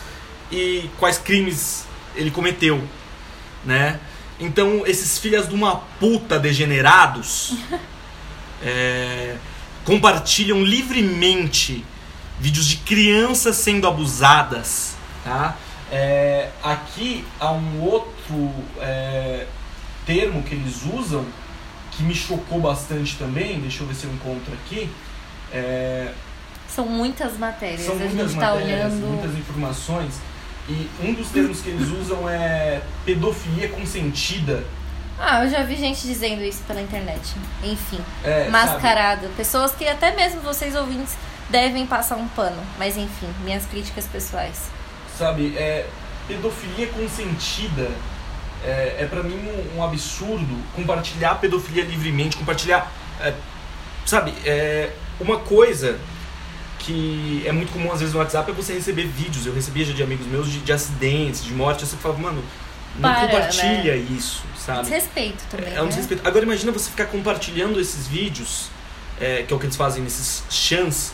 [0.51, 2.83] e quais crimes ele cometeu,
[3.63, 3.99] né?
[4.39, 7.53] Então, esses filhas de uma puta degenerados
[8.61, 9.35] é,
[9.83, 11.85] compartilham livremente
[12.39, 15.55] vídeos de crianças sendo abusadas, tá?
[15.91, 19.45] É, aqui há um outro é,
[20.05, 21.25] termo que eles usam
[21.91, 23.59] que me chocou bastante também.
[23.59, 24.89] Deixa eu ver se eu encontro aqui.
[25.53, 26.11] É,
[26.67, 27.81] São muitas matérias.
[27.81, 29.07] são a muitas gente tá matérias, olhando.
[29.07, 30.15] muitas informações.
[30.67, 34.63] E um dos termos que eles usam é pedofilia consentida.
[35.19, 37.33] Ah, eu já vi gente dizendo isso pela internet.
[37.63, 39.27] Enfim, É, mascarado.
[39.37, 41.15] Pessoas que até mesmo vocês ouvintes
[41.49, 42.61] devem passar um pano.
[42.77, 44.69] Mas enfim, minhas críticas pessoais.
[45.17, 45.87] Sabe, sabe é,
[46.27, 47.89] pedofilia consentida
[48.65, 52.91] é, é para mim um, um absurdo compartilhar pedofilia livremente, compartilhar.
[53.21, 53.33] é,
[54.05, 55.99] sabe, é, uma coisa
[56.85, 59.45] que é muito comum às vezes no WhatsApp é você receber vídeos.
[59.45, 61.81] Eu recebia já de amigos meus de, de acidentes, de morte.
[61.81, 62.43] Eu sempre falava, mano,
[62.95, 64.81] não Para, compartilha isso, sabe?
[64.81, 65.73] Desrespeito também.
[65.73, 65.89] É um né?
[65.89, 66.27] desrespeito.
[66.27, 68.69] Agora imagina você ficar compartilhando esses vídeos,
[69.19, 71.11] é, que é o que eles fazem nesses chans,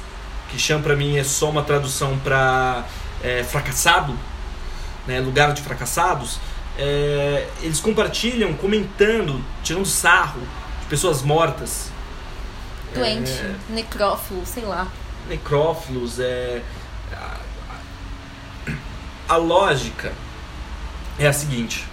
[0.50, 2.86] que chan pra mim é só uma tradução pra
[3.24, 4.18] é, fracassado,
[5.08, 6.38] né, lugar de fracassados.
[6.78, 10.42] É, eles compartilham comentando, tirando sarro
[10.82, 11.90] de pessoas mortas.
[12.94, 14.88] Doente, É, necrófilo, sei lá.
[15.32, 16.62] Necrófilos, é.
[19.28, 20.14] A, lógica
[21.18, 21.86] é a seguinte: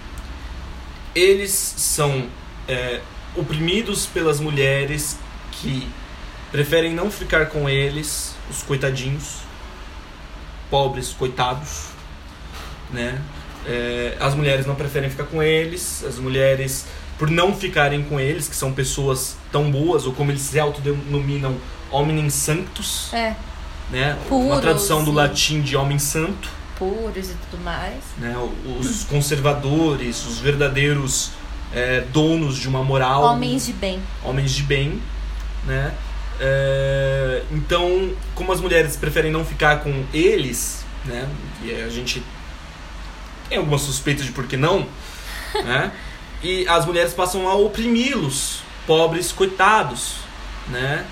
[1.15, 2.27] eles são
[2.67, 3.01] é,
[3.35, 5.17] oprimidos pelas mulheres
[5.53, 5.89] que
[6.51, 9.37] preferem não ficar com eles, os coitadinhos,
[10.69, 11.85] pobres, coitados,
[12.91, 13.21] né?
[13.65, 16.85] É, as mulheres não preferem ficar com eles, as mulheres,
[17.17, 21.55] por não ficarem com eles, que são pessoas tão boas, ou como eles se autodenominam,
[21.91, 23.35] hominem sanctus, É,
[23.91, 24.13] né?
[24.13, 27.95] Uma Puros tradução do latim de homem santo, puros e tudo mais.
[28.17, 28.35] né?
[28.79, 31.31] Os conservadores, os verdadeiros
[31.73, 33.99] é, donos de uma moral, Homens de bem.
[34.23, 35.01] homens de bem,
[35.65, 35.93] né?
[36.39, 41.27] É, então, como as mulheres preferem não ficar com eles, né?
[41.63, 42.23] E a gente
[43.49, 44.87] tem algumas suspeitas de por que não,
[45.65, 45.91] né?
[46.41, 50.13] E as mulheres passam a oprimi-los, pobres coitados,
[50.69, 51.05] né?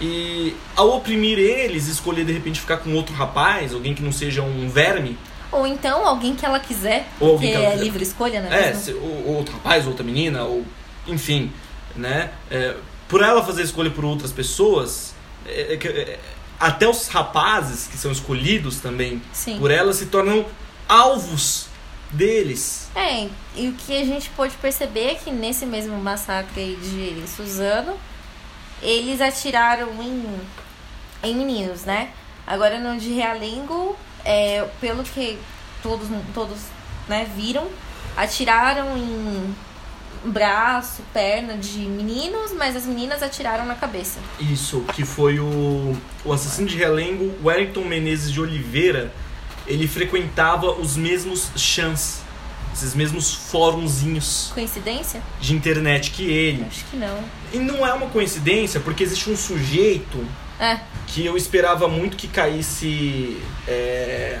[0.00, 4.42] E ao oprimir eles, escolher de repente ficar com outro rapaz, alguém que não seja
[4.42, 5.16] um verme,
[5.50, 7.84] Ou então alguém que ela quiser, Ou porque que ela é quiser.
[7.84, 8.68] livre escolha, né?
[8.68, 10.64] É, se- ou, ou outro rapaz, outra menina, ou
[11.06, 11.50] enfim,
[11.96, 12.30] né?
[12.50, 12.74] É,
[13.08, 15.14] por ela fazer escolha por outras pessoas,
[15.46, 16.18] é- é é-
[16.60, 19.58] até os rapazes que são escolhidos também Sim.
[19.58, 20.44] por ela se tornam
[20.88, 21.67] alvos
[22.10, 22.90] deles.
[22.94, 27.28] É, e o que a gente pode perceber é que nesse mesmo massacre aí de
[27.28, 27.96] Suzano,
[28.82, 30.40] eles atiraram em,
[31.22, 32.10] em meninos, né?
[32.46, 35.38] Agora no de Realengo, é, pelo que
[35.82, 36.58] todos, todos
[37.08, 37.68] né, viram,
[38.16, 39.54] atiraram em
[40.24, 44.18] braço, perna de meninos, mas as meninas atiraram na cabeça.
[44.40, 49.12] Isso, que foi o, o assassino de Relengo, Wellington Menezes de Oliveira,
[49.68, 52.22] ele frequentava os mesmos chans,
[52.72, 55.22] esses mesmos fórumzinhos Coincidência?
[55.40, 56.64] de internet que ele.
[56.66, 57.22] Acho que não.
[57.52, 60.24] E não é uma coincidência, porque existe um sujeito
[60.58, 64.40] É, que eu esperava muito que caísse é,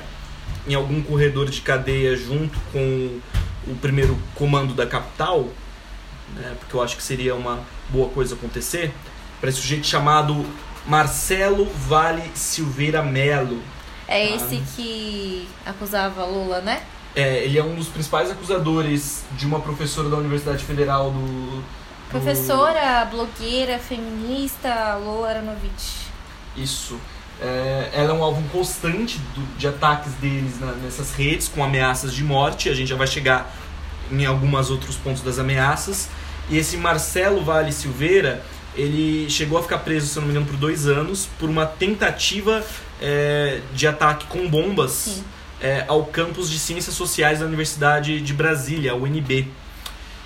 [0.66, 3.20] em algum corredor de cadeia junto com
[3.66, 5.48] o primeiro comando da capital,
[6.34, 7.60] né, porque eu acho que seria uma
[7.90, 8.92] boa coisa acontecer,
[9.40, 10.44] para esse sujeito chamado
[10.86, 13.62] Marcelo Vale Silveira Melo.
[14.08, 14.36] É Ah.
[14.36, 16.82] esse que acusava Lula, né?
[17.14, 21.18] É, ele é um dos principais acusadores de uma professora da Universidade Federal do.
[21.20, 21.64] do-
[22.10, 26.06] Professora, blogueira, feminista, Lola Aranovich.
[26.56, 26.98] Isso.
[27.40, 32.14] É, ela é um alvo constante do- de ataques deles na- nessas redes, com ameaças
[32.14, 32.68] de morte.
[32.68, 33.52] A gente já vai chegar
[34.10, 36.08] em alguns outros pontos das ameaças.
[36.50, 38.42] E esse Marcelo Vale Silveira,
[38.74, 42.64] ele chegou a ficar preso, se não me engano, por dois anos, por uma tentativa
[43.00, 45.22] é, de ataque com bombas
[45.60, 49.48] é, ao campus de Ciências Sociais da Universidade de Brasília, UNB.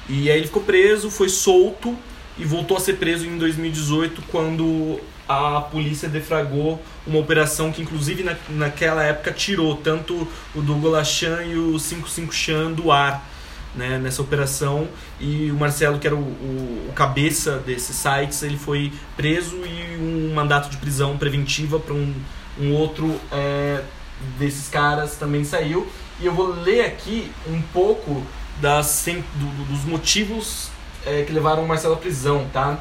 [0.08, 1.96] E aí ele ficou preso, foi solto
[2.38, 8.22] e voltou a ser preso em 2018 quando a polícia defragou uma operação que inclusive
[8.22, 13.26] na, naquela época tirou tanto o Douglas Lachan e o 55 Chan do ar
[13.74, 14.88] né, nessa operação
[15.20, 19.96] e o Marcelo que era o, o, o cabeça desses sites ele foi preso e
[19.98, 22.12] um mandato de prisão preventiva para um,
[22.58, 23.82] um outro é,
[24.38, 25.86] desses caras também saiu
[26.20, 28.22] e eu vou ler aqui um pouco
[28.60, 30.68] das, do- do- dos motivos
[31.06, 32.78] é, que levaram o Marcelo à prisão, tá?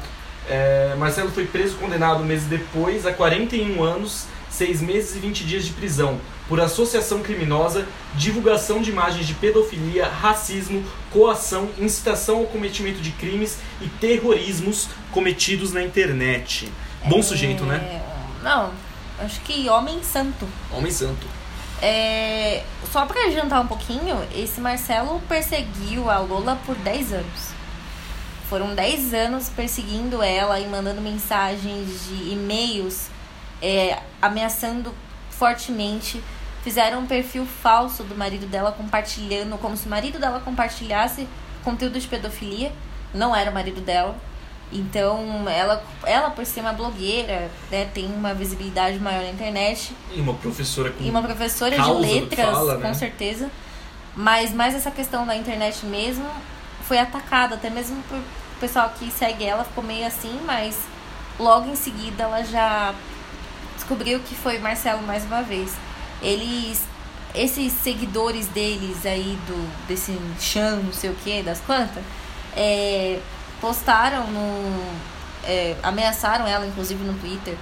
[0.48, 5.64] É, Marcelo foi preso condenado meses depois a 41 anos, 6 meses e 20 dias
[5.64, 13.00] de prisão por associação criminosa, divulgação de imagens de pedofilia, racismo, coação, incitação ao cometimento
[13.00, 16.70] de crimes e terrorismos cometidos na internet.
[17.06, 17.76] Bom sujeito, né?
[17.76, 18.02] É,
[18.44, 18.70] Não,
[19.24, 20.48] acho que homem santo.
[20.72, 21.26] Homem santo.
[21.80, 27.52] É, só pra adiantar um pouquinho, esse Marcelo perseguiu a Lola por 10 anos.
[28.48, 33.08] Foram 10 anos perseguindo ela e mandando mensagens de e-mails
[33.60, 34.94] é, ameaçando
[35.30, 36.22] fortemente.
[36.62, 41.26] Fizeram um perfil falso do marido dela compartilhando, como se o marido dela compartilhasse
[41.64, 42.72] conteúdo de pedofilia.
[43.12, 44.16] Não era o marido dela.
[44.72, 49.94] Então, ela, ela por ser uma blogueira, né, tem uma visibilidade maior na internet.
[50.14, 52.88] E uma professora com E uma professora de letras, fala, né?
[52.88, 53.50] com certeza.
[54.16, 56.28] Mas mais essa questão da internet mesmo
[56.86, 58.18] foi atacada, até mesmo por
[58.60, 60.78] pessoal que segue ela, ficou meio assim, mas
[61.38, 62.94] logo em seguida ela já
[63.74, 65.72] descobriu que foi Marcelo mais uma vez.
[66.22, 66.80] Eles
[67.34, 72.02] esses seguidores deles aí do desse Chan, não sei o que, das quantas,
[72.54, 73.18] é,
[73.62, 74.84] postaram no
[75.44, 77.56] é, ameaçaram ela inclusive no Twitter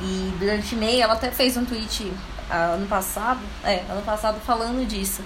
[0.00, 2.10] e durante e-mail ela até fez um tweet
[2.52, 5.22] ah, ano passado, é, ano passado falando disso.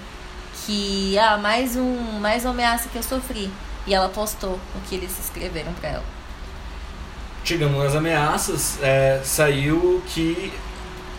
[0.65, 3.51] Que, ah, mais um, mais uma ameaça que eu sofri.
[3.85, 6.03] E ela postou o que eles escreveram pra ela.
[7.43, 10.53] chegando nas ameaças, é, saiu que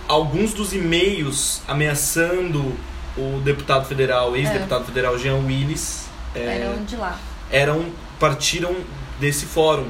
[0.06, 2.74] alguns dos e-mails ameaçando
[3.16, 7.18] o deputado federal, ex-deputado federal Jean Willis, é, Eram de lá.
[7.50, 7.86] eram
[8.18, 8.74] partiram
[9.20, 9.86] desse fórum,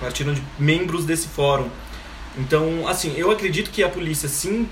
[0.00, 1.68] partiram de membros desse fórum.
[2.38, 4.68] Então, assim, eu acredito que a polícia sim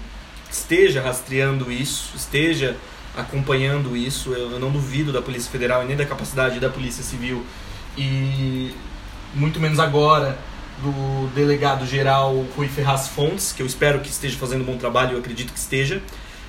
[0.50, 2.76] esteja rastreando isso, esteja
[3.16, 4.32] acompanhando isso.
[4.32, 7.44] Eu, não duvido da Polícia Federal e nem da capacidade da Polícia Civil
[7.96, 8.72] e
[9.34, 10.38] muito menos agora
[10.82, 15.12] do delegado geral Rui Ferraz Fontes, que eu espero que esteja fazendo um bom trabalho,
[15.12, 16.02] eu acredito que esteja.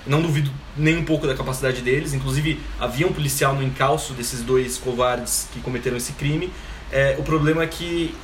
[0.05, 2.13] Não duvido nem um pouco da capacidade deles.
[2.13, 6.51] Inclusive, havia um policial no encalço desses dois covardes que cometeram esse crime.
[6.91, 8.15] É, o problema é que,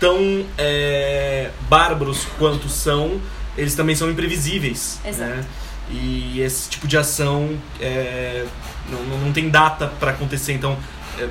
[0.00, 3.20] tão é, bárbaros quanto são,
[3.56, 5.00] eles também são imprevisíveis.
[5.04, 5.30] Exato.
[5.30, 5.44] Né?
[5.90, 8.46] E esse tipo de ação é,
[8.88, 10.52] não, não- tem data para acontecer.
[10.54, 10.78] Então,
[11.18, 11.24] é,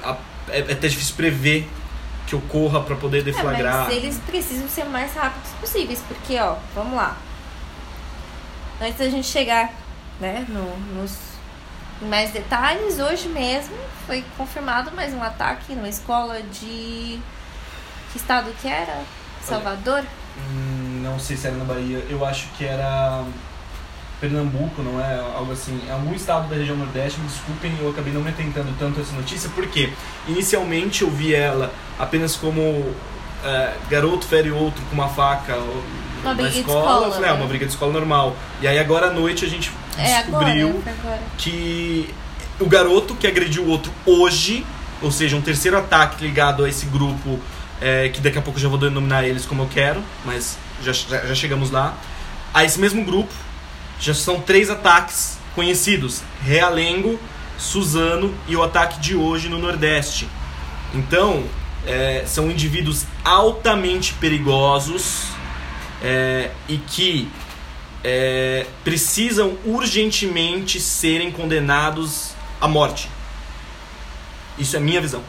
[0.50, 1.68] é, é até difícil prever
[2.28, 3.86] que ocorra para poder É, deflagrar.
[3.86, 7.18] mas eles precisam ser o mais rápidos possíveis, porque, ó, vamos lá.
[8.82, 9.74] Antes da gente chegar,
[10.20, 11.12] né, no, nos
[12.04, 17.20] mais detalhes, hoje mesmo foi confirmado mais um ataque numa escola de.
[18.12, 19.02] Que estado que era?
[19.42, 20.04] Salvador?
[20.38, 22.06] Hum, não sei se era na Bahia.
[22.10, 23.24] Eu acho que era
[24.20, 25.20] Pernambuco, não é?
[25.36, 25.82] Algo assim.
[25.88, 27.20] É algum estado da região Nordeste.
[27.20, 29.50] Me desculpem, eu acabei não me atentando tanto a essa notícia.
[29.56, 29.92] Porque
[30.28, 32.94] inicialmente eu vi ela apenas como
[33.44, 36.80] é, garoto fere outro com uma faca Uma na briga de escola.
[36.80, 37.40] escola, eu falei, ah, né?
[37.40, 38.36] uma briga de escola normal.
[38.62, 41.22] E aí agora à noite a gente É agora, descobriu foi agora.
[41.38, 42.10] que
[42.60, 44.66] o garoto que agrediu o outro hoje,
[45.02, 47.40] ou seja, um terceiro ataque ligado a esse grupo,
[47.82, 50.92] é, que daqui a pouco eu já vou denominar eles como eu quero, mas já,
[50.94, 51.96] já, já chegamos lá.
[52.54, 53.34] A esse mesmo grupo,
[54.00, 57.20] já são três ataques conhecidos: Realengo,
[57.58, 60.28] Suzano e o ataque de hoje no Nordeste.
[60.94, 61.44] Então,
[61.86, 65.28] é, são indivíduos altamente perigosos
[66.02, 67.30] é, e que
[68.04, 73.10] é, precisam urgentemente serem condenados à morte.
[74.58, 75.24] Isso é minha visão.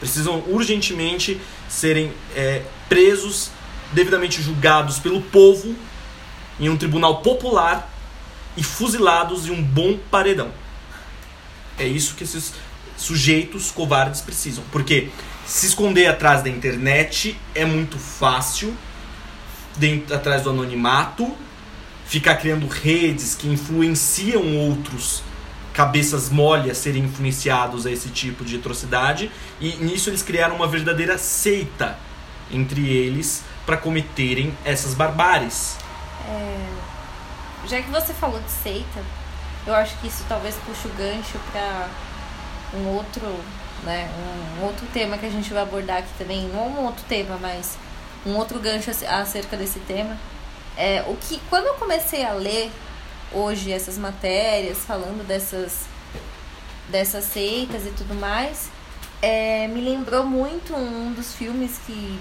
[0.00, 3.50] Precisam urgentemente serem é, presos,
[3.92, 5.74] devidamente julgados pelo povo
[6.58, 7.90] em um tribunal popular
[8.56, 10.50] e fuzilados em um bom paredão.
[11.78, 12.52] É isso que esses
[12.96, 14.64] sujeitos covardes precisam.
[14.70, 15.08] Porque
[15.46, 18.76] se esconder atrás da internet é muito fácil,
[19.76, 21.34] dentro, atrás do anonimato,
[22.06, 25.22] ficar criando redes que influenciam outros
[25.72, 30.68] cabeças mole a serem influenciados a esse tipo de atrocidade e nisso eles criaram uma
[30.68, 31.96] verdadeira seita
[32.52, 35.76] entre eles para cometerem essas barbáries.
[37.66, 39.02] Já que você falou de seita,
[39.66, 41.88] eu acho que isso talvez puxe o gancho pra
[42.74, 43.22] um outro,
[43.84, 44.08] né,
[44.60, 47.78] um outro tema que a gente vai abordar aqui também, não um outro tema, mas
[48.26, 50.16] um outro gancho ac- acerca desse tema.
[50.76, 52.70] É, o que quando eu comecei a ler
[53.32, 55.86] hoje essas matérias falando dessas
[56.88, 58.70] dessas seitas e tudo mais,
[59.22, 62.20] é, me lembrou muito um dos filmes que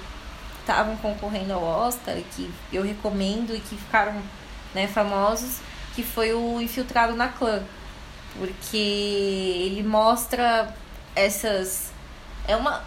[0.62, 4.22] estavam concorrendo ao Oscar que eu recomendo e que ficaram
[4.74, 5.58] né, famosos,
[5.94, 7.62] que foi o Infiltrado na Clã.
[8.38, 10.74] Porque ele mostra
[11.16, 11.92] essas.
[12.48, 12.84] É uma.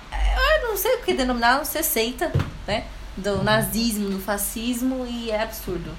[0.60, 2.32] Eu não sei o que denominar, não sei seita,
[2.66, 2.84] né?
[3.16, 5.90] Do nazismo, do fascismo, e é absurdo.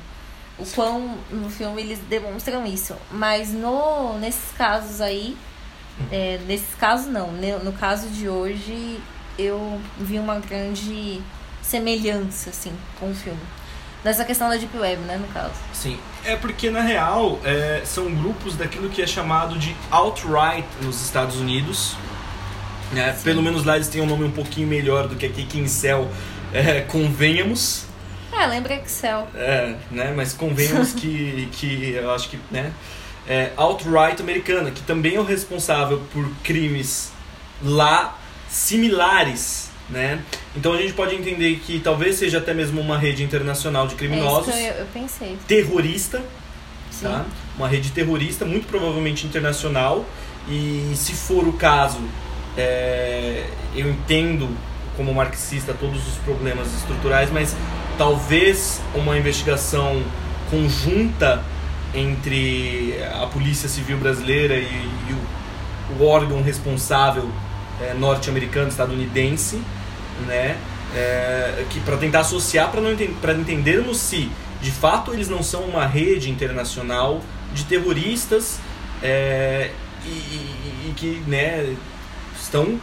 [0.59, 2.95] O quão no filme eles demonstram isso.
[3.11, 5.35] Mas no, nesses casos aí,
[6.11, 8.99] é, nesses casos não, no caso de hoje,
[9.37, 11.21] eu vi uma grande
[11.61, 13.39] semelhança, assim, com o filme.
[14.03, 15.53] Nessa questão da Deep Web, né, no caso.
[15.73, 21.01] Sim, é porque na real é, são grupos daquilo que é chamado de alt-right nos
[21.03, 21.95] Estados Unidos.
[22.91, 23.17] né?
[23.23, 26.09] Pelo menos lá eles têm um nome um pouquinho melhor do que aqui em céu
[26.53, 27.85] é, convenhamos.
[28.31, 29.27] É, lembra Excel.
[29.35, 30.13] É, né?
[30.15, 32.71] Mas convenhamos que, que eu acho que, né?
[33.27, 37.11] É, alt-right americana, que também é o responsável por crimes
[37.63, 38.17] lá
[38.49, 40.21] similares, né?
[40.55, 43.97] Então a gente pode entender que talvez seja até mesmo uma rede internacional de É
[43.97, 45.37] criminosos, isso que eu, eu pensei.
[45.47, 46.21] terrorista,
[46.91, 47.07] Sim.
[47.07, 47.25] tá?
[47.57, 50.05] Uma rede terrorista, muito provavelmente internacional.
[50.49, 51.99] E se for o caso,
[52.57, 53.45] é,
[53.75, 54.49] eu entendo
[54.97, 57.55] como marxista todos os problemas estruturais, mas
[57.97, 60.01] talvez uma investigação
[60.49, 61.43] conjunta
[61.93, 67.29] entre a Polícia Civil Brasileira e, e o, o órgão responsável
[67.81, 69.61] é, norte-americano, estadunidense,
[70.25, 70.57] né?
[70.95, 72.81] É, que para tentar associar para
[73.21, 74.31] para entendermos se
[74.61, 77.21] de fato eles não são uma rede internacional
[77.53, 78.57] de terroristas
[79.03, 79.69] é,
[80.05, 81.75] e, e- e que né,
[82.41, 82.79] estão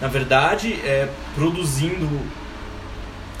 [0.00, 2.08] na verdade é, produzindo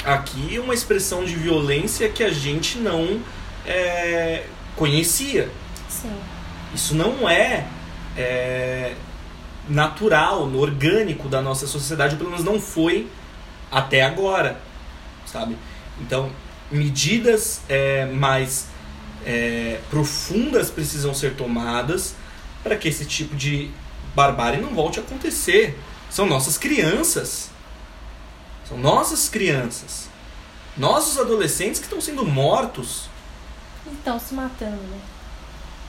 [0.04, 3.20] aqui uma expressão de violência que a gente não
[3.66, 4.44] é,
[4.76, 5.50] conhecia.
[5.88, 6.12] Sim.
[6.74, 7.66] Isso não é,
[8.16, 8.94] é
[9.68, 13.08] natural, orgânico da nossa sociedade, pelo menos não foi
[13.70, 14.60] até agora,
[15.24, 15.56] sabe?
[16.00, 16.30] Então,
[16.70, 18.68] medidas é, mais
[19.24, 22.14] é, profundas precisam ser tomadas
[22.62, 23.70] para que esse tipo de
[24.14, 25.78] barbárie não volte a acontecer.
[26.14, 27.50] São nossas crianças.
[28.68, 30.08] São nossas crianças.
[30.76, 33.08] Nossos adolescentes que estão sendo mortos.
[33.92, 35.00] Estão se matando, né?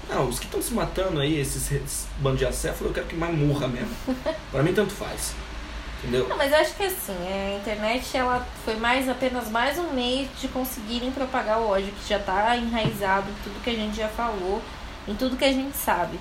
[0.10, 3.16] Não, os que estão se matando aí, esses, esses bandos de acéfalo, eu quero que
[3.16, 3.96] mais morra mesmo.
[4.50, 5.36] Pra mim, tanto faz.
[6.00, 6.28] Entendeu?
[6.28, 10.28] Não, mas eu acho que assim, a internet ela foi mais apenas mais um meio
[10.42, 14.10] de conseguirem propagar o ódio que já tá enraizado em tudo que a gente já
[14.10, 14.60] falou,
[15.08, 16.20] em tudo que a gente sabe.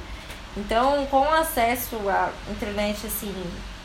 [0.55, 3.35] Então, com acesso à internet, assim,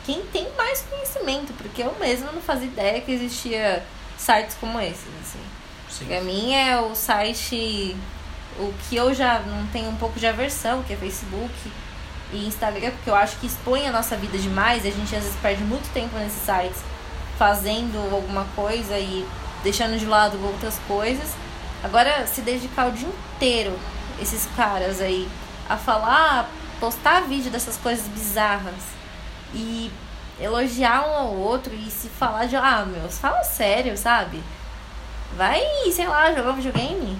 [0.04, 3.84] quem tem mais conhecimento, porque eu mesma não fazia ideia que existia
[4.16, 5.40] sites como esses, assim.
[5.88, 6.06] Sim.
[6.06, 7.96] Pra mim é o site
[8.58, 11.52] o que eu já não tenho um pouco de aversão, que é Facebook
[12.32, 15.24] e Instagram, porque eu acho que expõe a nossa vida demais, e a gente às
[15.24, 16.82] vezes perde muito tempo nesses sites
[17.38, 19.26] fazendo alguma coisa e
[19.62, 21.30] deixando de lado outras coisas.
[21.82, 23.78] Agora, se dedicar o dia inteiro,
[24.20, 25.26] esses caras aí,
[25.68, 28.99] a falar, postar vídeo dessas coisas bizarras
[29.54, 29.90] e
[30.40, 34.40] elogiar um ao outro e se falar de, ah, meus, fala sério, sabe?
[35.36, 35.60] Vai,
[35.92, 37.16] sei lá, jogar videogame.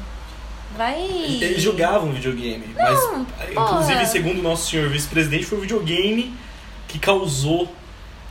[0.76, 1.00] Vai.
[1.02, 3.50] Eles jogavam videogame, Não, mas porra.
[3.52, 6.32] inclusive segundo o nosso senhor vice-presidente foi o videogame
[6.88, 7.68] que causou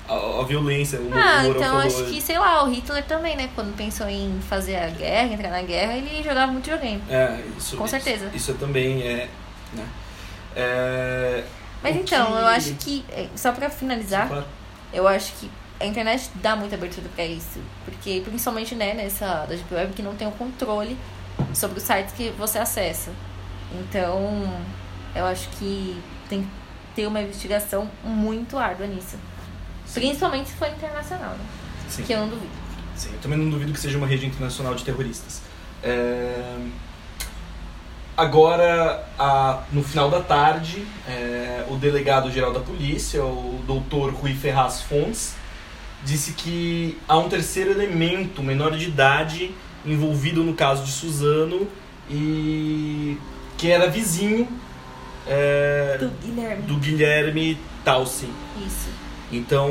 [0.08, 1.00] a, a violência.
[1.00, 3.50] O Ah, Mourão então falou acho que, sei lá, o Hitler também, né?
[3.56, 7.04] Quando pensou em fazer a guerra, entrar na guerra, ele jogava muito videogame.
[7.10, 8.32] É, isso, Com isso- certeza.
[8.34, 9.28] Isso, também é.
[9.74, 9.86] Né?
[10.56, 11.44] É,
[11.82, 14.46] Mas o então, que- eu acho que, eh, só pra finalizar,
[14.94, 15.50] eu acho que
[15.80, 17.60] a internet dá muita abertura pra isso.
[17.86, 20.98] Porque, principalmente, né, nessa da Deep Web, que não tem o controle
[21.54, 23.12] sobre os sites que você acessa.
[23.74, 24.62] Então,
[25.16, 26.48] eu acho que tem que
[26.96, 29.18] ter uma investigação muito árdua nisso.
[29.94, 31.46] Principalmente se for internacional, né?
[31.88, 32.04] Sim.
[32.04, 32.52] Que eu não duvido.
[32.96, 35.42] Sim, eu também não duvido que seja uma rede internacional de terroristas.
[35.82, 36.58] É,
[38.24, 44.82] Agora, a- no final da tarde, é, o delegado-geral da polícia, o doutor Rui Ferraz
[44.82, 45.36] Fontes,
[46.04, 49.52] disse que há um terceiro elemento, menor de idade,
[49.86, 51.66] envolvido no caso de Suzano
[52.10, 53.18] e
[53.58, 54.50] que era vizinho
[55.26, 56.62] é, Do Guilherme.
[56.64, 57.58] do Guilherme.
[58.68, 58.90] Isso.
[59.32, 59.70] Então,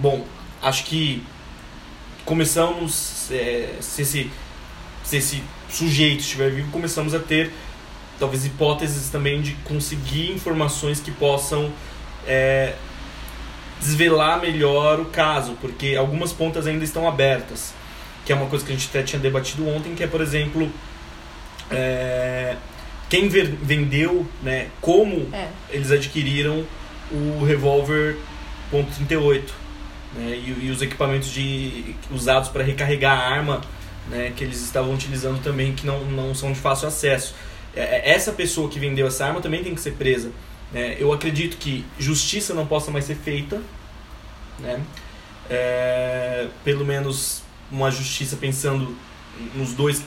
[0.00, 0.24] bom,
[0.62, 1.20] acho que
[2.24, 4.30] começamos, é, se, esse,
[5.02, 7.52] se esse sujeito estiver vivo, começamos a ter
[8.18, 11.70] talvez hipóteses também de conseguir informações que possam
[12.26, 12.74] é,
[13.80, 17.74] desvelar melhor o caso, porque algumas pontas ainda estão abertas,
[18.24, 20.70] que é uma coisa que a gente até tinha debatido ontem, que é, por exemplo,
[21.70, 22.56] é,
[23.08, 25.48] quem vendeu, né, como É.
[25.70, 26.64] eles adquiriram
[27.10, 28.16] o revólver
[28.72, 29.42] .38
[30.14, 33.60] né, e, e os equipamentos de, usados para recarregar a arma
[34.08, 37.34] né, que eles estavam utilizando também que não, não são de fácil acesso.
[37.74, 40.30] É, é, Essa pessoa que vendeu essa arma também tem que ser presa.
[40.72, 40.96] né.
[40.98, 43.60] Eu acredito que justiça não possa mais ser feita,
[44.58, 44.80] né?
[45.48, 48.96] É, pelo menos uma justiça pensando
[49.54, 50.02] nos dois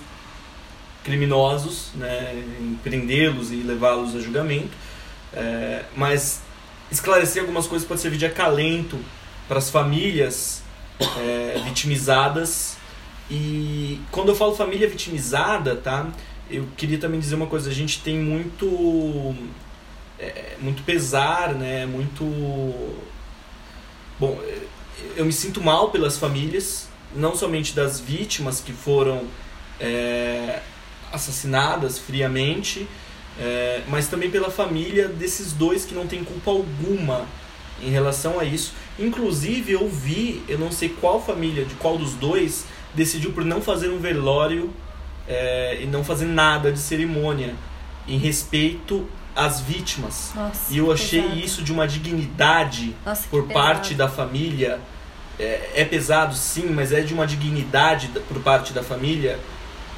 [1.03, 4.71] criminosos, né, em prendê-los e levá-los a julgamento.
[5.33, 6.41] É, mas
[6.91, 8.99] esclarecer algumas coisas pode servir de acalento
[9.47, 10.61] para as famílias
[11.17, 12.77] é, vitimizadas.
[13.29, 16.07] E quando eu falo família vitimizada, tá?
[16.49, 19.35] Eu queria também dizer uma coisa, a gente tem muito
[20.17, 21.85] é, muito pesar, né?
[21.85, 22.25] Muito
[24.19, 24.37] Bom,
[25.15, 29.23] eu me sinto mal pelas famílias, não somente das vítimas que foram
[29.79, 30.59] é,
[31.09, 32.85] assassinadas friamente,
[33.39, 37.25] é, mas também pela família desses dois que não tem culpa alguma
[37.81, 38.73] em relação a isso.
[38.99, 43.61] Inclusive, eu vi, eu não sei qual família, de qual dos dois, decidiu por não
[43.61, 44.71] fazer um velório
[45.27, 47.53] é, e não fazer nada de cerimônia
[48.07, 50.31] em respeito às vítimas.
[50.35, 50.73] Nossa.
[50.73, 51.39] E eu achei pesado.
[51.39, 54.79] isso de uma dignidade Nossa, por parte da família.
[55.39, 59.39] É, é pesado, sim, mas é de uma dignidade da- por parte da família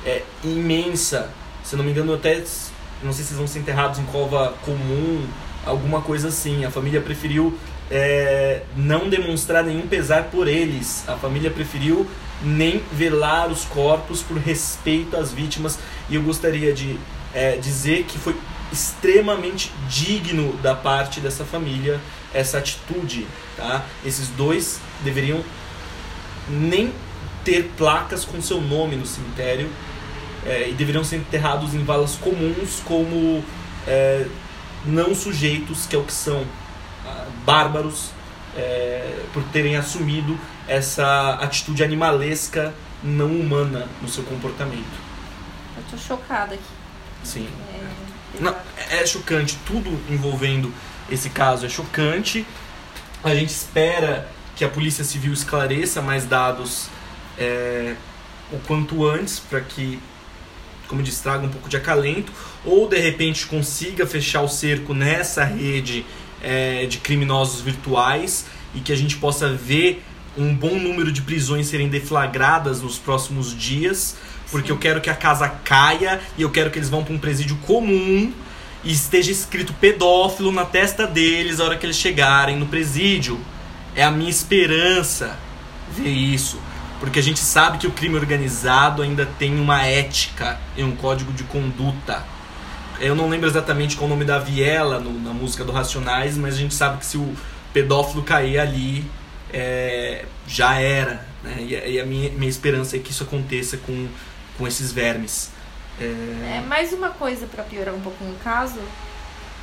[0.06, 1.30] é, imensa.
[1.64, 2.44] Se não me engano, até
[3.02, 5.26] não sei se vão ser enterrados em cova comum,
[5.66, 6.64] alguma coisa assim.
[6.66, 7.58] A família preferiu
[7.90, 11.04] é, não demonstrar nenhum pesar por eles.
[11.08, 12.06] A família preferiu
[12.44, 15.80] nem velar os corpos por respeito às vítimas.
[16.10, 17.00] E eu gostaria de
[17.34, 18.36] é, dizer que foi
[18.72, 22.00] extremamente digno da parte dessa família
[22.34, 23.28] essa atitude,
[23.58, 23.84] tá?
[24.06, 25.44] Esses dois deveriam
[26.50, 26.94] nem
[27.44, 29.70] ter placas com seu nome no cemitério
[30.46, 33.44] é, e deveriam ser enterrados em valas comuns como
[33.88, 34.26] é,
[34.86, 36.46] não sujeitos, que é o que são
[37.06, 38.10] ah, bárbaros,
[38.56, 40.38] é, por terem assumido
[40.68, 42.74] essa atitude animalesca
[43.04, 45.00] não humana no seu comportamento.
[45.78, 46.64] Eu tô chocada aqui.
[47.24, 47.48] Sim.
[47.74, 48.56] É, Não,
[48.90, 50.74] é chocante, tudo envolvendo
[51.10, 52.46] esse caso é chocante.
[53.24, 56.88] A gente espera que a Polícia Civil esclareça mais dados
[57.38, 57.96] é,
[58.52, 60.00] o quanto antes, para que,
[60.88, 62.32] como diz, traga um pouco de acalento,
[62.66, 66.06] ou de repente consiga fechar o cerco nessa rede
[66.44, 70.04] é, de criminosos virtuais e que a gente possa ver
[70.38, 74.16] um bom número de prisões serem deflagradas nos próximos dias,
[74.50, 74.74] porque Sim.
[74.74, 77.58] eu quero que a casa caia e eu quero que eles vão para um presídio
[77.58, 78.32] comum
[78.84, 83.40] e esteja escrito pedófilo na testa deles a hora que eles chegarem no presídio.
[83.96, 85.38] É a minha esperança
[85.92, 86.60] ver isso.
[87.00, 91.34] Porque a gente sabe que o crime organizado ainda tem uma ética e um código
[91.34, 92.24] de conduta.
[93.02, 96.56] Eu não lembro exatamente qual o nome da viela no- na música do Racionais, mas
[96.56, 97.36] a gente sabe que se o
[97.74, 99.10] pedófilo cair ali,
[99.52, 101.26] é, já era.
[101.44, 101.58] Né?
[101.62, 104.08] E, a- e a minha, minha esperança é que isso aconteça com,
[104.58, 105.52] com esses vermes.
[106.00, 108.80] É, É, mais uma coisa para piorar um pouco o caso,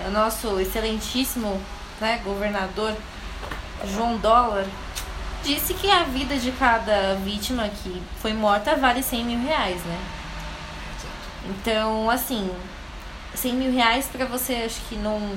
[0.04, 1.60] é o nosso excelentíssimo
[2.00, 2.94] né, governador
[3.94, 4.64] João Dólar
[5.44, 9.98] disse que a vida de cada vítima que foi morta vale 100 mil reais, né?
[11.48, 12.50] Então, assim,
[13.34, 15.36] 100 mil reais para você, acho que não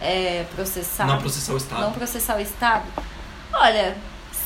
[0.00, 1.80] é, processar, não processar o Estado.
[1.82, 2.84] não processar o Estado.
[3.52, 3.96] Olha,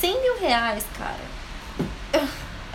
[0.01, 2.27] 100 mil reais, cara,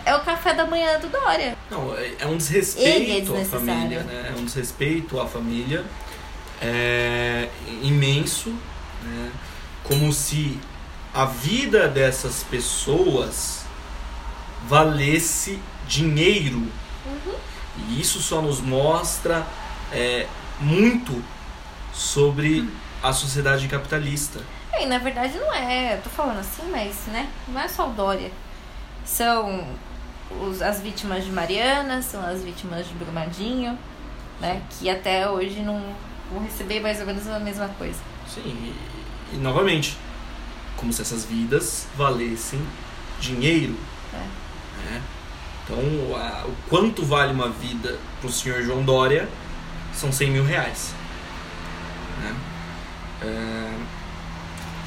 [0.04, 1.56] é o café da manhã do Dória.
[1.70, 2.38] Não, é é um
[2.76, 4.34] Ele é desrespeito à família, né?
[4.34, 5.84] É um desrespeito à família
[6.60, 7.48] é,
[7.82, 8.50] imenso,
[9.02, 9.30] né?
[9.84, 10.58] Como se
[11.12, 13.64] a vida dessas pessoas
[14.68, 15.58] valesse
[15.88, 16.66] dinheiro.
[17.88, 19.46] E isso só nos mostra
[19.92, 20.26] é,
[20.60, 21.22] muito
[21.92, 22.68] sobre
[23.02, 24.40] a sociedade capitalista.
[24.72, 27.88] É, e na verdade não é, eu tô falando assim, mas né, não é só
[27.88, 28.30] o Dória.
[29.04, 29.64] São
[30.42, 33.78] os, as vítimas de Mariana, são as vítimas de Brumadinho,
[34.40, 34.60] né?
[34.70, 35.80] Que até hoje não
[36.30, 37.98] vão receber mais ou menos a mesma coisa.
[38.28, 39.96] Sim, e, e novamente,
[40.76, 42.60] como se essas vidas valessem
[43.20, 43.76] dinheiro.
[44.12, 44.90] É.
[44.90, 45.02] né?
[45.64, 49.28] Então, a- o quanto vale uma vida para o senhor João Dória
[49.96, 50.92] são 100 mil reais.
[52.22, 52.34] né?
[53.22, 53.70] É,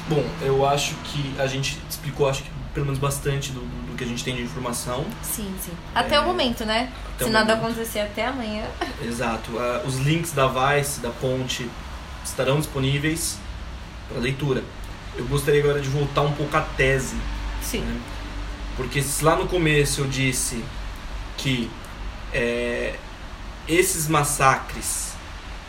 [0.08, 4.02] Bom, eu acho que a gente explicou, acho que pelo menos bastante do, do que
[4.02, 5.04] a gente tem de informação.
[5.22, 5.72] Sim, sim.
[5.94, 6.90] Até É, o momento, né?
[7.14, 7.72] até Se nada momento.
[7.74, 8.64] acontecer até amanhã.
[9.02, 9.56] Exato.
[9.58, 11.68] Ah, os links da Vice, da Ponte,
[12.24, 13.38] estarão disponíveis
[14.08, 14.64] para leitura.
[15.16, 17.16] Eu gostaria agora de voltar um pouco à tese
[17.62, 17.80] Sim.
[17.80, 18.00] né?
[18.76, 20.64] Porque se lá no começo eu disse
[21.36, 21.70] que
[22.32, 22.94] é,
[23.70, 25.10] esses massacres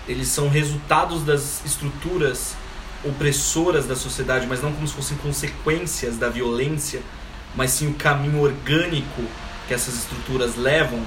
[0.08, 2.56] eles são resultados das estruturas
[3.04, 7.02] opressoras da sociedade, mas não como se fossem consequências da violência,
[7.56, 9.24] mas sim o caminho orgânico
[9.68, 11.02] que essas estruturas levam.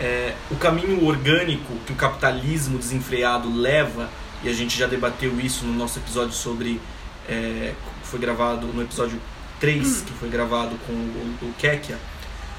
[0.00, 4.10] É, o caminho orgânico que o capitalismo desenfreado leva,
[4.42, 6.80] e a gente já debateu isso no nosso episódio sobre.
[7.28, 7.72] É,
[8.02, 9.18] foi gravado no episódio
[9.60, 11.98] 3, que foi gravado com o, o Kekia.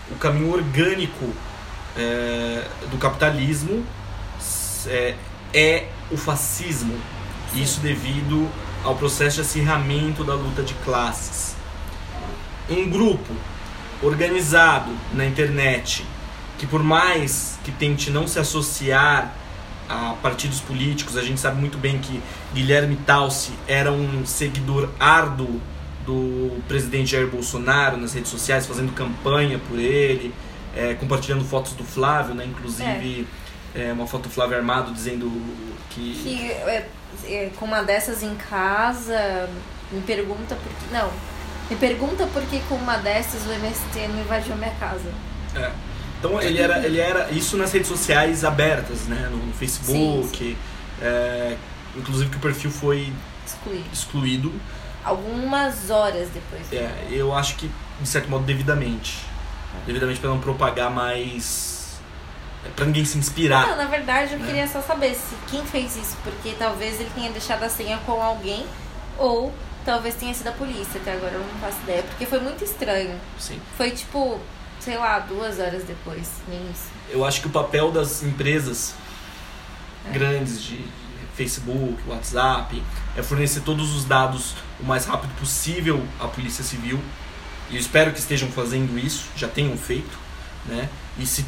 [0.09, 1.33] O caminho orgânico
[1.97, 3.85] é, do capitalismo
[4.87, 5.15] é,
[5.53, 6.95] é o fascismo.
[7.55, 8.49] Isso devido
[8.83, 11.55] ao processo de acirramento da luta de classes.
[12.69, 13.33] Um grupo
[14.01, 16.05] organizado na internet
[16.57, 19.33] que por mais que tente não se associar
[19.89, 22.21] a partidos políticos, a gente sabe muito bem que
[22.53, 25.59] Guilherme Talsi era um seguidor árduo
[26.05, 30.33] do presidente Jair Bolsonaro nas redes sociais, fazendo campanha por ele,
[30.75, 32.45] é, compartilhando fotos do Flávio, né?
[32.45, 33.27] Inclusive
[33.75, 35.31] é, uma foto do Flávio armado dizendo
[35.89, 36.87] que, Que é,
[37.25, 39.49] é, com uma dessas em casa,
[39.91, 40.93] me pergunta por que.
[40.93, 41.11] Não.
[41.69, 45.11] Me pergunta por que com uma dessas o MST não invadiu minha casa.
[45.55, 45.71] É.
[46.19, 49.27] Então ele era, ele era isso nas redes sociais abertas, né?
[49.29, 50.57] No, no Facebook, Sim,
[51.01, 51.57] é,
[51.97, 53.11] inclusive que o perfil foi
[53.45, 53.83] Excluir.
[53.91, 54.53] excluído.
[55.03, 56.71] Algumas horas depois.
[56.71, 57.69] É, eu acho que
[57.99, 59.17] de certo modo devidamente,
[59.85, 61.97] devidamente para não propagar mais,
[62.75, 63.75] para ninguém se Não, inspirar.
[63.75, 64.45] na verdade eu né?
[64.45, 68.21] queria só saber se quem fez isso, porque talvez ele tenha deixado a senha com
[68.21, 68.65] alguém
[69.17, 69.53] ou
[69.85, 73.19] talvez tenha sido a polícia, até agora eu não faço ideia, porque foi muito estranho.
[73.37, 73.59] Sim.
[73.77, 74.39] Foi tipo,
[74.79, 76.87] sei lá, duas horas depois, nem isso.
[77.09, 78.93] Eu acho que o papel das empresas
[80.07, 80.11] É.
[80.11, 80.83] grandes de
[81.35, 82.81] Facebook, WhatsApp,
[83.17, 86.99] é fornecer todos os dados o mais rápido possível à Polícia Civil
[87.73, 90.15] E espero que estejam fazendo isso, já tenham feito,
[90.67, 90.87] né?
[91.17, 91.43] E se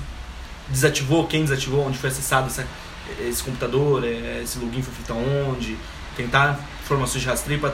[0.70, 2.68] desativou, quem desativou, onde foi acessado essa,
[3.20, 5.78] esse computador, é, esse login foi feito aonde,
[6.18, 7.74] tentar informações de rastreio para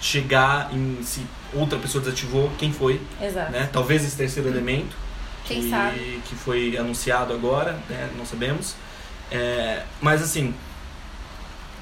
[0.00, 3.50] chegar em se outra pessoa desativou, quem foi, Exato.
[3.50, 3.68] né?
[3.72, 4.94] Talvez esse terceiro elemento
[5.44, 6.22] Quem que, sabe?
[6.24, 8.08] que foi anunciado agora, né?
[8.16, 8.76] Não sabemos.
[9.30, 10.54] É, mas assim,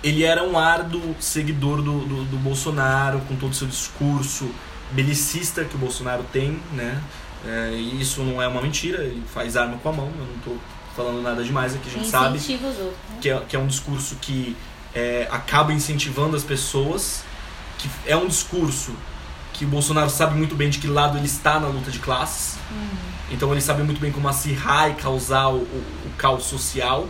[0.02, 4.50] ele era um árduo seguidor do, do, do Bolsonaro, com todo o seu discurso
[4.92, 7.00] belicista que o Bolsonaro tem, né?
[7.46, 10.36] É, e isso não é uma mentira, ele faz arma com a mão, eu não
[10.36, 10.58] estou
[10.96, 12.96] falando nada demais aqui, a gente sabe os outros.
[13.10, 13.18] né?
[13.20, 14.56] que é, que é um discurso que
[14.94, 17.22] é, acaba incentivando as pessoas,
[17.78, 18.92] que é um discurso
[19.52, 22.58] que o Bolsonaro sabe muito bem de que lado ele está na luta de classes.
[23.30, 27.08] Então ele sabe muito bem como acirrar e causar o, o, o caos social.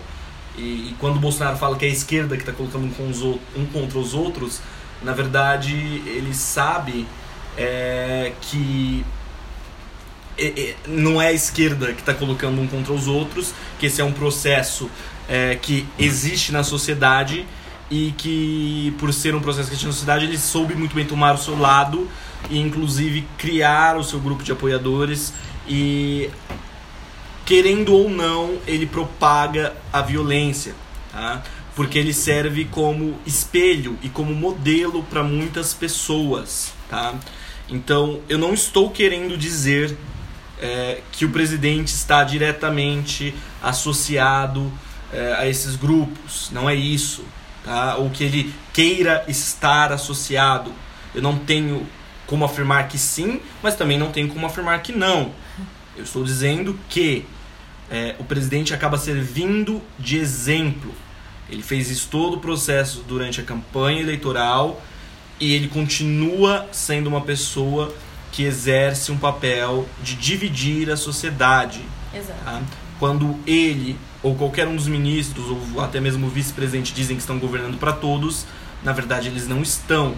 [0.57, 0.61] E,
[0.91, 3.23] e quando o Bolsonaro fala que é a esquerda que está colocando um, com os
[3.23, 4.61] um contra os outros,
[5.03, 5.75] na verdade
[6.07, 7.07] ele sabe
[7.57, 9.05] é, que
[10.39, 14.01] é, é, não é a esquerda que está colocando um contra os outros, que esse
[14.01, 14.91] é um processo
[15.29, 17.47] é, que existe na sociedade
[17.91, 21.35] e que, por ser um processo que existe na sociedade, ele soube muito bem tomar
[21.35, 22.09] o seu lado
[22.51, 25.33] e, inclusive, criar o seu grupo de apoiadores
[25.69, 26.29] e,
[27.45, 30.75] querendo ou não, ele propaga a violência,
[31.13, 31.43] tá?
[31.75, 37.15] Porque ele serve como espelho e como modelo para muitas pessoas, tá?
[37.69, 39.97] Então, eu não estou querendo dizer
[40.61, 44.73] é, que o presidente está diretamente associado
[45.13, 46.51] é, a esses grupos.
[46.53, 47.25] Não é isso.
[47.65, 47.97] Tá?
[47.97, 50.73] Ou que ele queira estar associado.
[51.15, 51.87] Eu não tenho
[52.27, 55.33] como afirmar que sim, mas também não tenho como afirmar que não.
[55.97, 57.25] Eu estou dizendo que
[57.91, 60.93] é, o presidente acaba servindo de exemplo.
[61.49, 64.83] Ele fez isso todo o processo durante a campanha eleitoral
[65.39, 67.95] e ele continua sendo uma pessoa
[68.33, 71.81] que exerce um papel de dividir a sociedade.
[72.15, 72.45] Exato.
[72.45, 72.63] tá?
[72.99, 77.39] Quando ele ou qualquer um dos ministros ou até mesmo o vice-presidente dizem que estão
[77.39, 78.47] governando para todos,
[78.83, 80.15] na verdade eles não estão.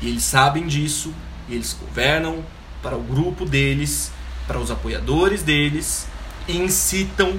[0.00, 1.12] E eles sabem disso
[1.48, 2.44] e eles governam
[2.82, 4.12] para o grupo deles,
[4.46, 6.06] para os apoiadores deles
[6.46, 7.38] e incitam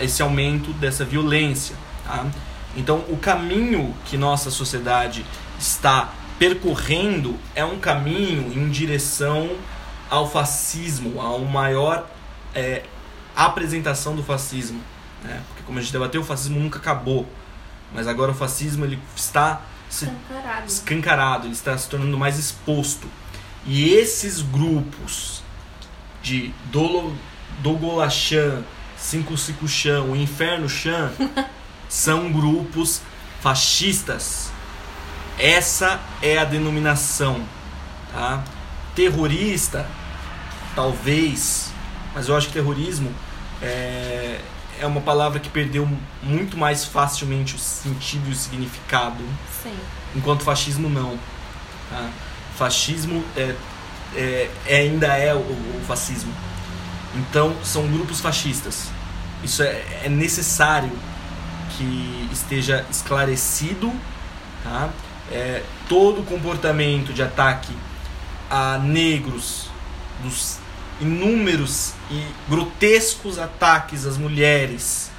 [0.00, 1.76] esse aumento dessa violência.
[2.04, 2.26] tá?
[2.76, 5.24] Então, o caminho que nossa sociedade
[5.58, 9.56] está percorrendo é um caminho em direção
[10.10, 12.08] ao fascismo, a uma maior
[12.54, 12.82] é,
[13.34, 14.80] apresentação do fascismo.
[15.22, 15.42] Né?
[15.48, 17.26] Porque, como a gente debateu, o fascismo nunca acabou.
[17.92, 20.66] Mas agora o fascismo ele está se Escancarado.
[20.66, 23.08] escancarado, ele está se tornando mais exposto.
[23.66, 25.42] E esses grupos
[26.22, 27.16] de Dolo,
[27.60, 28.62] Dogolachan,
[28.96, 31.12] Cinco Cinco Chan, o Inferno Chan,
[31.88, 33.00] são grupos
[33.40, 34.50] fascistas.
[35.38, 37.42] Essa é a denominação.
[38.12, 38.44] Tá?
[38.94, 39.86] Terrorista,
[40.74, 41.72] talvez,
[42.14, 43.12] mas eu acho que terrorismo
[43.60, 44.40] é,
[44.78, 45.88] é uma palavra que perdeu
[46.22, 49.22] muito mais facilmente o sentido e o significado
[49.62, 49.74] Sim.
[50.14, 51.18] enquanto fascismo não.
[51.90, 52.08] Tá?
[52.56, 53.54] Fascismo é,
[54.14, 56.32] é, é- ainda é o, o fascismo.
[57.16, 58.88] Então são grupos fascistas.
[59.42, 60.92] Isso é, é necessário
[61.70, 63.92] que esteja esclarecido.
[64.62, 64.88] Tá?
[65.34, 67.72] É, todo comportamento de ataque
[68.48, 69.68] a negros,
[70.22, 70.58] dos
[71.00, 75.10] inúmeros e grotescos ataques às mulheres,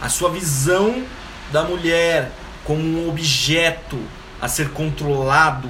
[0.00, 1.04] a sua visão
[1.50, 2.30] da mulher
[2.64, 3.98] como um objeto
[4.40, 5.68] a ser controlado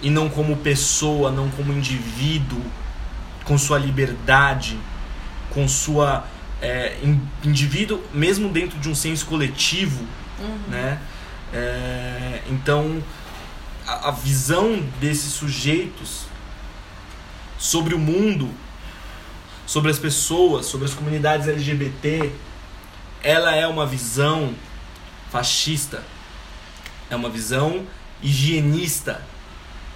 [0.00, 2.62] e não como pessoa, não como indivíduo,
[3.44, 4.78] com sua liberdade,
[5.50, 6.24] com sua
[6.62, 10.04] é, in- indivíduo, mesmo dentro de um senso coletivo,
[10.68, 10.98] né?
[11.52, 13.02] É, então,
[13.86, 16.24] a, a visão desses sujeitos
[17.58, 18.50] sobre o mundo,
[19.66, 22.32] sobre as pessoas, sobre as comunidades LGBT,
[23.22, 24.54] ela é uma visão
[25.30, 26.02] fascista,
[27.08, 27.86] é uma visão
[28.22, 29.22] higienista.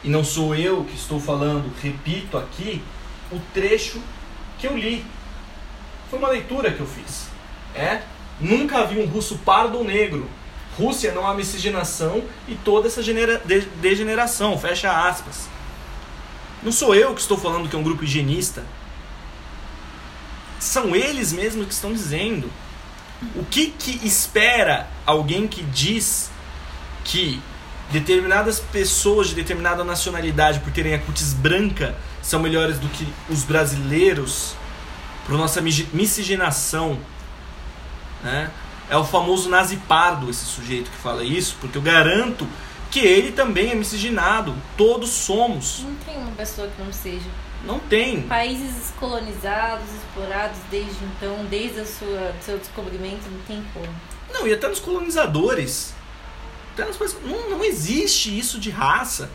[0.02, 2.82] E não sou eu que estou falando, repito aqui,
[3.32, 4.00] o trecho
[4.58, 5.04] que eu li.
[6.10, 7.28] Foi uma leitura que eu fiz.
[7.74, 8.02] É?
[8.38, 10.28] Nunca vi um russo pardo ou negro.
[10.76, 14.58] Rússia não há miscigenação e toda essa genera- de- degeneração.
[14.58, 15.48] Fecha aspas.
[16.62, 18.64] Não sou eu que estou falando que é um grupo higienista.
[20.58, 22.50] São eles mesmos que estão dizendo.
[23.36, 26.30] O que, que espera alguém que diz
[27.04, 27.40] que
[27.90, 33.42] determinadas pessoas de determinada nacionalidade, por terem a cutis branca, são melhores do que os
[33.44, 34.54] brasileiros
[35.26, 36.98] por nossa miscigenação?
[38.22, 38.50] Né?
[38.88, 42.46] É o famoso nazi pardo esse sujeito que fala isso, porque eu garanto
[42.90, 44.54] que ele também é miscigenado.
[44.76, 45.80] Todos somos.
[45.80, 47.26] Não tem uma pessoa que não seja.
[47.64, 48.22] Não tem.
[48.22, 53.88] Países colonizados, explorados desde então, desde o seu descobrimento, não tem como.
[54.32, 55.94] Não, e até nos colonizadores.
[56.74, 59.30] Até nos, não, não existe isso de raça,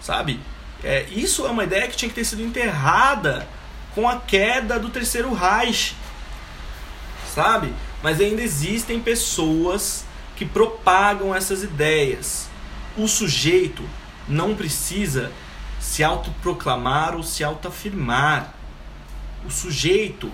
[0.00, 0.40] sabe?
[0.82, 3.46] É, isso é uma ideia que tinha que ter sido enterrada
[3.94, 5.94] com a queda do terceiro Reich,
[7.34, 7.72] sabe?
[8.02, 10.04] Mas ainda existem pessoas
[10.36, 12.48] que propagam essas ideias.
[12.96, 13.82] O sujeito
[14.26, 15.30] não precisa
[15.78, 18.54] se autoproclamar ou se autoafirmar.
[19.44, 20.30] O sujeito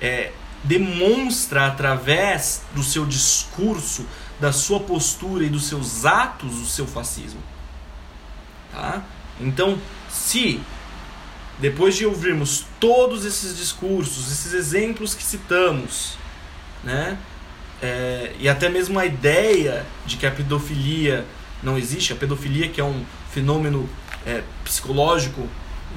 [0.00, 0.32] é,
[0.64, 4.06] demonstra através do seu discurso,
[4.40, 7.40] da sua postura e dos seus atos o seu fascismo.
[8.72, 9.02] Tá?
[9.40, 9.78] Então,
[10.10, 10.60] se
[11.58, 16.16] depois de ouvirmos todos esses discursos, esses exemplos que citamos,
[16.82, 17.18] né,
[17.80, 21.24] é, e até mesmo a ideia de que a pedofilia
[21.62, 23.88] não existe, a pedofilia que é um fenômeno
[24.26, 25.48] é, psicológico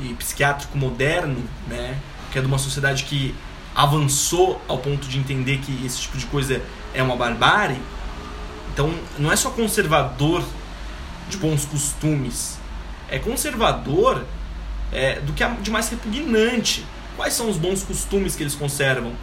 [0.01, 1.97] e psiquiátrico moderno, né,
[2.31, 3.35] que é de uma sociedade que
[3.75, 6.61] avançou ao ponto de entender que esse tipo de coisa
[6.93, 7.79] é uma barbárie.
[8.73, 10.43] Então, não é só conservador
[11.29, 12.57] de bons costumes,
[13.09, 14.25] é conservador
[14.91, 16.85] é, do que há de mais repugnante.
[17.15, 19.13] Quais são os bons costumes que eles conservam?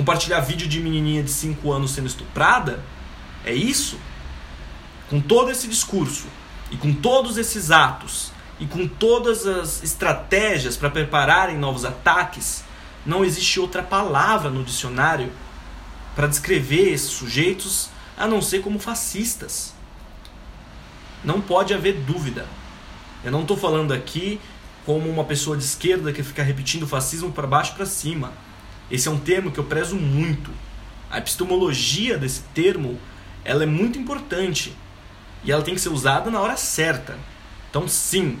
[0.00, 2.82] Compartilhar vídeo de menininha de 5 anos sendo estuprada?
[3.44, 4.00] É isso?
[5.10, 6.24] Com todo esse discurso
[6.70, 12.64] e com todos esses atos e com todas as estratégias para prepararem novos ataques,
[13.04, 15.30] não existe outra palavra no dicionário
[16.16, 19.74] para descrever esses sujeitos a não ser como fascistas.
[21.22, 22.46] Não pode haver dúvida.
[23.22, 24.40] Eu não estou falando aqui
[24.86, 28.32] como uma pessoa de esquerda que fica repetindo fascismo para baixo para cima.
[28.90, 30.50] Esse é um termo que eu prezo muito.
[31.10, 32.98] A epistemologia desse termo
[33.44, 34.76] ela é muito importante
[35.42, 37.18] e ela tem que ser usada na hora certa.
[37.70, 38.38] Então, sim,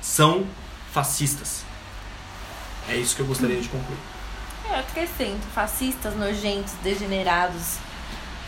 [0.00, 0.46] são
[0.92, 1.64] fascistas.
[2.88, 3.98] É isso que eu gostaria de concluir.
[4.68, 7.76] É, eu acrescento, fascistas, nojentos, degenerados,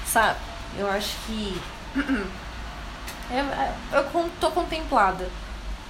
[0.07, 0.39] sabe?
[0.79, 1.61] Eu acho que.
[3.31, 5.27] Eu, eu tô contemplada.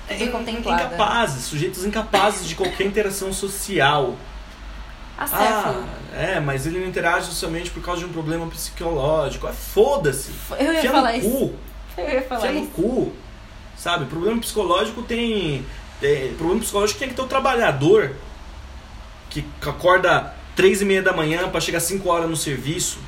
[0.08, 0.84] É, contemplada.
[0.84, 4.16] Incapazes, sujeitos incapazes de qualquer interação social.
[5.24, 5.84] Acéfalo.
[6.14, 9.46] Ah, é, mas ele não interage socialmente por causa de um problema psicológico.
[9.48, 10.30] É foda-se.
[10.58, 11.30] Eu ia Fia falar no isso.
[11.30, 11.54] cu.
[11.98, 12.70] Eu ia falar Fia no isso.
[12.70, 13.12] cu.
[13.76, 14.04] Sabe?
[14.06, 15.64] Problema psicológico tem.
[16.00, 18.12] tem- problema psicológico tem que ter o trabalhador
[19.30, 22.98] que acorda três e meia da manhã para chegar 5 horas no serviço,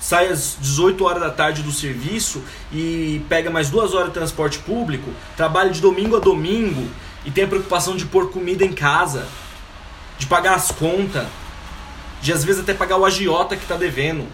[0.00, 2.42] sai às 18 horas da tarde do serviço
[2.72, 6.88] e pega mais duas horas de transporte público, trabalha de domingo a domingo
[7.24, 9.26] e tem a preocupação de pôr comida em casa,
[10.18, 11.26] de pagar as contas,
[12.22, 14.26] de às vezes até pagar o agiota que tá devendo.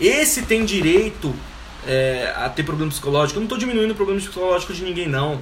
[0.00, 1.34] Esse tem direito
[1.86, 3.38] é, a ter problema psicológico.
[3.38, 5.40] Eu não tô diminuindo o problema psicológico de ninguém, não.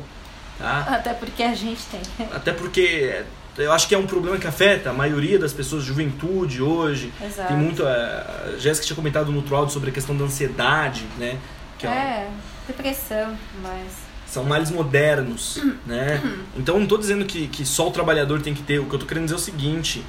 [0.59, 0.81] Tá?
[0.89, 2.01] Até porque a gente tem.
[2.33, 3.23] Até porque
[3.59, 7.13] eu acho que é um problema que afeta a maioria das pessoas, juventude hoje.
[7.23, 7.49] Exato.
[7.49, 7.83] Tem muito.
[7.87, 11.37] é, A Jéssica tinha comentado no outro áudio sobre a questão da ansiedade, né?
[11.79, 12.31] Que é É,
[12.67, 13.93] depressão, mas.
[14.27, 16.23] são males modernos, né?
[16.57, 18.79] Então eu não estou dizendo que, que só o trabalhador tem que ter.
[18.79, 20.05] O que eu estou querendo dizer é o seguinte: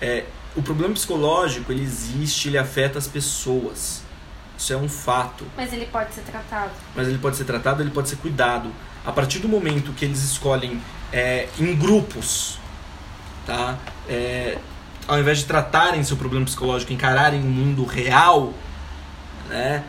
[0.00, 0.24] é,
[0.56, 4.02] o problema psicológico ele existe, ele afeta as pessoas.
[4.58, 5.44] Isso é um fato.
[5.56, 6.70] Mas ele pode ser tratado.
[6.94, 8.70] Mas ele pode ser tratado, ele pode ser cuidado.
[9.04, 10.80] A partir do momento que eles escolhem
[11.12, 12.58] é, em grupos,
[13.46, 13.76] tá?
[14.08, 14.56] É,
[15.06, 18.52] ao invés de tratarem seu problema psicológico, encararem o mundo real,
[19.48, 19.84] né?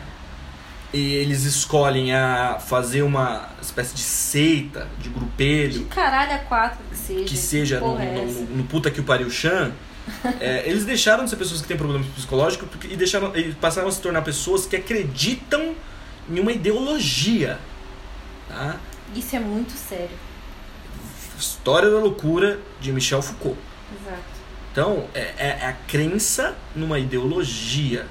[0.92, 6.78] E eles escolhem a fazer uma espécie de seita, de De grupelho, caralho a quatro
[6.90, 7.24] que seja.
[7.24, 9.72] que seja no, é no, no- no puta que o pariu Chan,
[10.40, 13.92] é, eles deixaram de ser pessoas que têm problemas psicológicos e, deixaram, e passaram a
[13.92, 15.74] se tornar pessoas que acreditam
[16.28, 17.58] em uma ideologia.
[18.48, 18.76] Tá?
[19.14, 20.16] Isso é muito sério.
[21.38, 23.58] História da loucura de Michel Foucault.
[24.00, 24.22] Exato.
[24.72, 28.06] Então, é, é a crença numa ideologia.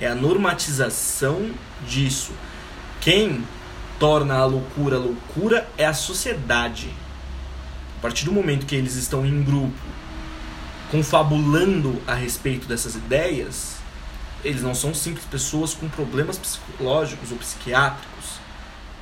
[0.00, 1.50] É a normatização
[1.86, 2.32] disso.
[3.00, 3.44] Quem
[3.98, 6.90] torna a loucura loucura é a sociedade.
[7.98, 9.78] A partir do momento que eles estão em grupo,
[10.90, 13.76] confabulando a respeito dessas ideias,
[14.44, 18.38] eles não são simples pessoas com problemas psicológicos ou psiquiátricos.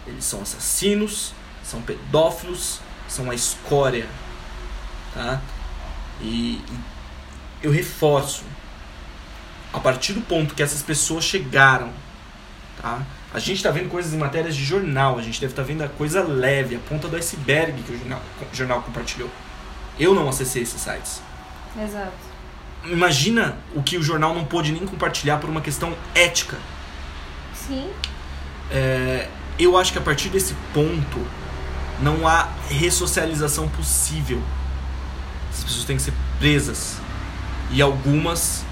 [0.06, 1.32] Eles são assassinos,
[1.64, 4.08] são pedófilos, são a escória.
[5.14, 5.40] Tá?
[6.20, 6.80] E, e
[7.62, 8.44] eu reforço,
[9.72, 11.90] a partir do ponto que essas pessoas chegaram,
[12.80, 13.02] tá?
[13.34, 15.88] A gente está vendo coisas em matérias de jornal, a gente deve estar vendo a
[15.88, 18.22] coisa leve, a ponta do iceberg que o jornal,
[18.52, 19.30] o jornal compartilhou.
[19.98, 21.22] Eu não acessei esses sites.
[21.80, 22.12] Exato.
[22.84, 26.58] Imagina o que o jornal não pôde nem compartilhar por uma questão ética.
[27.54, 27.88] Sim.
[28.70, 31.24] É, eu acho que a partir desse ponto
[32.00, 34.42] não há ressocialização possível.
[35.52, 36.96] As pessoas têm que ser presas.
[37.70, 38.64] E algumas,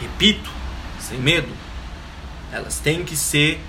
[0.00, 0.50] repito,
[1.00, 1.52] sem medo,
[2.52, 3.60] elas têm que ser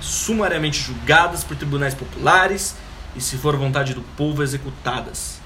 [0.00, 2.76] sumariamente julgadas por tribunais populares
[3.16, 5.39] e, se for vontade do povo, executadas.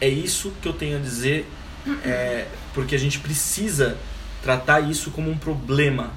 [0.00, 1.46] É isso que eu tenho a dizer,
[2.04, 3.96] é, porque a gente precisa
[4.42, 6.12] tratar isso como um problema.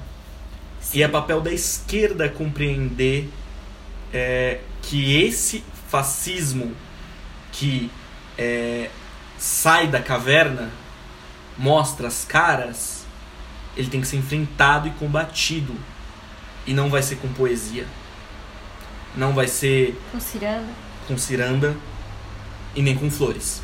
[0.80, 0.98] Sim.
[0.98, 3.28] E é papel da esquerda compreender
[4.12, 6.74] é, que esse fascismo
[7.52, 7.90] que
[8.36, 8.90] é,
[9.38, 10.70] sai da caverna,
[11.56, 13.04] mostra as caras,
[13.76, 15.74] ele tem que ser enfrentado e combatido.
[16.66, 17.86] E não vai ser com poesia.
[19.16, 20.00] Não vai ser.
[20.10, 20.72] Com ciranda.
[21.06, 21.76] Com ciranda.
[22.74, 23.61] E nem com flores.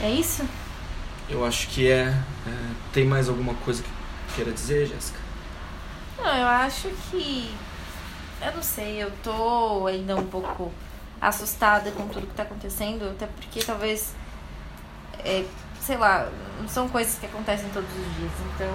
[0.00, 0.44] É isso?
[1.28, 2.06] Eu acho que é.
[2.06, 3.88] é tem mais alguma coisa que
[4.34, 5.18] queira dizer, Jéssica?
[6.18, 7.54] Não, eu acho que.
[8.42, 10.70] Eu não sei, eu tô ainda um pouco
[11.20, 14.14] assustada com tudo que tá acontecendo, até porque talvez.
[15.24, 15.44] É,
[15.80, 16.28] sei lá,
[16.60, 18.70] não são coisas que acontecem todos os dias, então.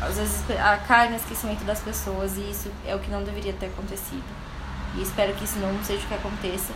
[0.00, 0.44] Às vezes
[0.86, 4.24] cai no esquecimento das pessoas e isso é o que não deveria ter acontecido.
[4.94, 6.72] E espero que isso não seja o que aconteça.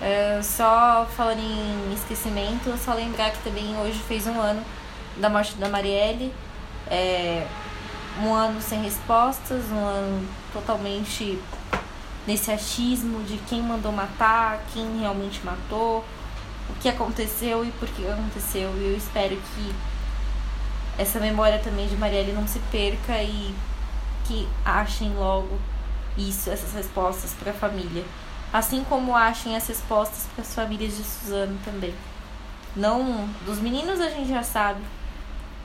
[0.00, 4.62] É, só falando em esquecimento, só lembrar que também hoje fez um ano
[5.16, 6.32] da morte da Marielle.
[6.88, 7.46] É,
[8.22, 11.38] um ano sem respostas, um ano totalmente
[12.26, 16.04] nesse achismo de quem mandou matar, quem realmente matou,
[16.68, 18.70] o que aconteceu e por que aconteceu.
[18.76, 19.74] E eu espero que
[20.98, 23.54] essa memória também de Marielle não se perca e
[24.26, 25.58] que achem logo
[26.16, 28.04] isso, essas respostas para a família.
[28.52, 31.94] Assim como achem as respostas para as famílias de Suzano também.
[32.74, 34.80] Não, dos meninos a gente já sabe,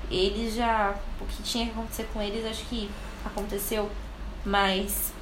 [0.09, 0.95] eles já.
[1.19, 2.89] O que tinha que acontecer com eles, acho que
[3.25, 3.89] aconteceu,
[4.45, 5.13] mas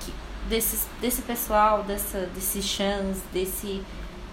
[0.00, 0.12] que
[0.48, 3.82] desses, desse pessoal, dessa, desses chans, desse,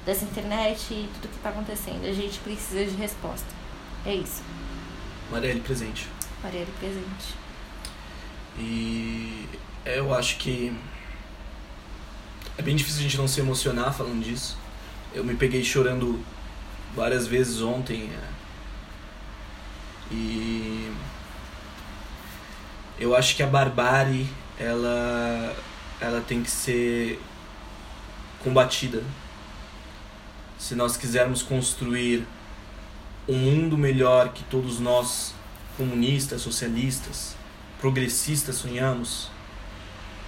[0.06, 3.48] dessa internet e tudo que está acontecendo, a gente precisa de resposta.
[4.06, 4.42] É isso.
[5.32, 6.08] Marielle presente.
[6.42, 7.36] Marielle presente.
[8.58, 9.48] E
[9.86, 10.76] eu acho que
[12.58, 14.58] é bem difícil a gente não se emocionar falando disso.
[15.14, 16.24] Eu me peguei chorando
[16.96, 18.10] várias vezes ontem.
[18.12, 18.34] É,
[20.12, 20.94] e
[23.00, 24.28] eu acho que a barbárie
[24.60, 25.56] ela
[26.00, 27.20] ela tem que ser
[28.44, 29.04] combatida.
[30.60, 32.26] Se nós quisermos construir
[33.28, 35.34] um mundo melhor que todos nós
[35.78, 37.36] comunistas, socialistas,
[37.80, 39.30] progressistas sonhamos,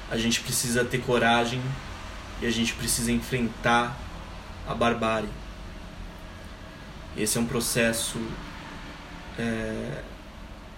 [0.10, 1.62] a gente precisa ter coragem
[2.42, 3.98] e a gente precisa enfrentar
[4.68, 5.30] a barbárie.
[7.16, 8.20] Esse é um processo
[9.40, 10.04] é,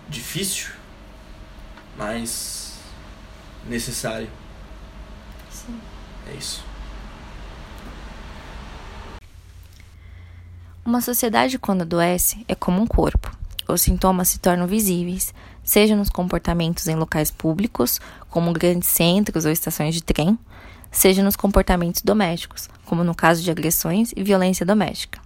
[0.08, 0.70] difícil,
[1.98, 2.80] mas
[3.66, 4.30] necessário.
[5.50, 5.80] Sim.
[6.30, 6.64] É isso.
[10.86, 13.36] Uma sociedade, quando adoece, é como um corpo.
[13.68, 18.00] Os sintomas se tornam visíveis, seja nos comportamentos em locais públicos,
[18.30, 20.40] como grandes centros ou estações de trem,
[20.98, 25.22] seja nos comportamentos domésticos, como no caso de agressões e violência doméstica.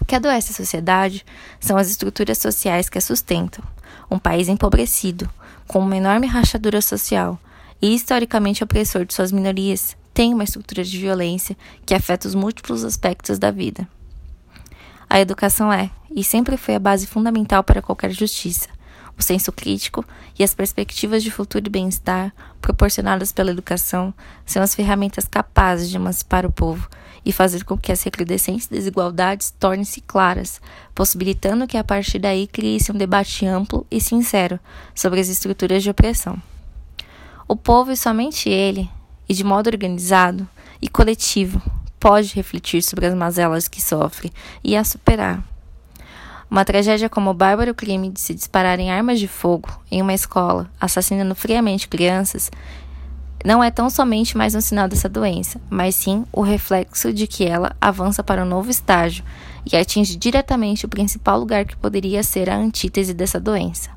[0.00, 1.26] O que adoece a sociedade
[1.58, 3.64] são as estruturas sociais que a sustentam.
[4.08, 5.28] Um país empobrecido,
[5.66, 7.36] com uma enorme rachadura social
[7.82, 12.84] e historicamente opressor de suas minorias, tem uma estrutura de violência que afeta os múltiplos
[12.84, 13.88] aspectos da vida.
[15.10, 18.68] A educação é, e sempre foi a base fundamental para qualquer justiça.
[19.18, 20.04] O senso crítico
[20.38, 24.12] e as perspectivas de futuro e bem-estar proporcionadas pela educação
[24.44, 26.88] são as ferramentas capazes de emancipar o povo
[27.24, 30.60] e fazer com que as recrudescentes desigualdades tornem-se claras,
[30.94, 34.60] possibilitando que a partir daí crie-se um debate amplo e sincero
[34.94, 36.40] sobre as estruturas de opressão.
[37.46, 38.90] O povo e somente ele,
[39.28, 40.46] e de modo organizado
[40.82, 41.62] e coletivo,
[42.00, 45.53] pode refletir sobre as mazelas que sofre e as superar.
[46.54, 50.70] Uma tragédia como o bárbaro crime de se dispararem armas de fogo em uma escola,
[50.80, 52.48] assassinando friamente crianças,
[53.44, 57.44] não é tão somente mais um sinal dessa doença, mas sim o reflexo de que
[57.44, 59.24] ela avança para um novo estágio
[59.66, 63.90] e atinge diretamente o principal lugar que poderia ser a antítese dessa doença.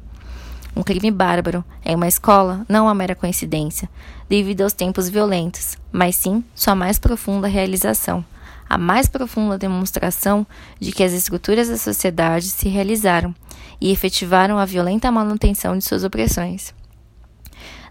[0.76, 3.88] Um crime bárbaro em uma escola não é uma mera coincidência,
[4.28, 8.26] devido aos tempos violentos, mas sim sua mais profunda realização,
[8.70, 10.46] a mais profunda demonstração
[10.80, 13.34] de que as estruturas da sociedade se realizaram
[13.80, 16.74] e efetivaram a violenta manutenção de suas opressões.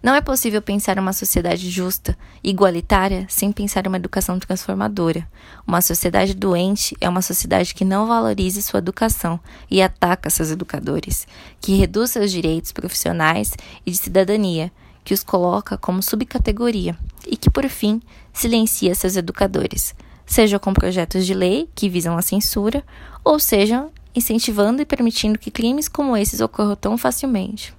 [0.02, 5.26] Não é possível pensar uma sociedade justa, igualitária, sem pensar uma educação transformadora.
[5.66, 11.26] Uma sociedade doente é uma sociedade que não valoriza sua educação e ataca seus educadores,
[11.60, 13.54] que reduz seus direitos profissionais
[13.84, 14.70] e de cidadania,
[15.02, 16.96] que os coloca como subcategoria
[17.26, 18.00] e que, por fim,
[18.32, 19.94] silencia seus educadores,
[20.26, 22.82] seja com projetos de lei que visam a censura,
[23.24, 27.72] ou seja, incentivando e permitindo que crimes como esses ocorram tão facilmente.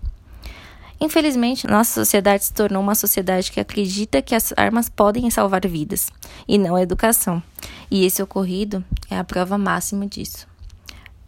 [1.00, 6.10] Infelizmente, nossa sociedade se tornou uma sociedade que acredita que as armas podem salvar vidas,
[6.48, 7.42] e não a educação.
[7.90, 10.48] E esse ocorrido é a prova máxima disso.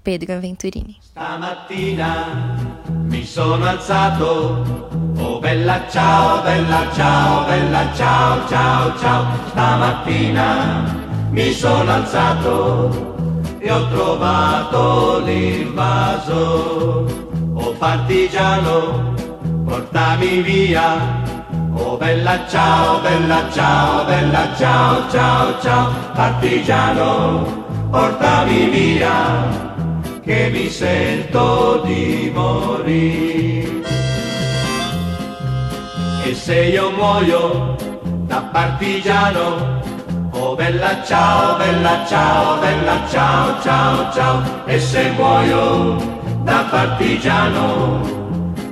[0.03, 0.97] Pedro Aventurini.
[1.01, 2.57] Stamattina
[3.09, 4.89] mi sono alzato,
[5.19, 9.27] oh bella ciao, bella ciao, bella ciao, ciao, ciao.
[9.49, 17.05] Stamattina mi sono alzato e ho trovato l'invaso,
[17.53, 19.09] oh partigiano
[19.69, 20.97] portami via.
[21.73, 29.47] Oh bella ciao, bella ciao, bella ciao, ciao, ciao, partigiano, portami via,
[30.21, 33.81] che mi sento di morire.
[36.25, 37.75] E se io muoio
[38.27, 39.78] da partigiano,
[40.31, 45.95] oh bella ciao, bella ciao, bella ciao, ciao, ciao, e se muoio
[46.43, 48.01] da partigiano,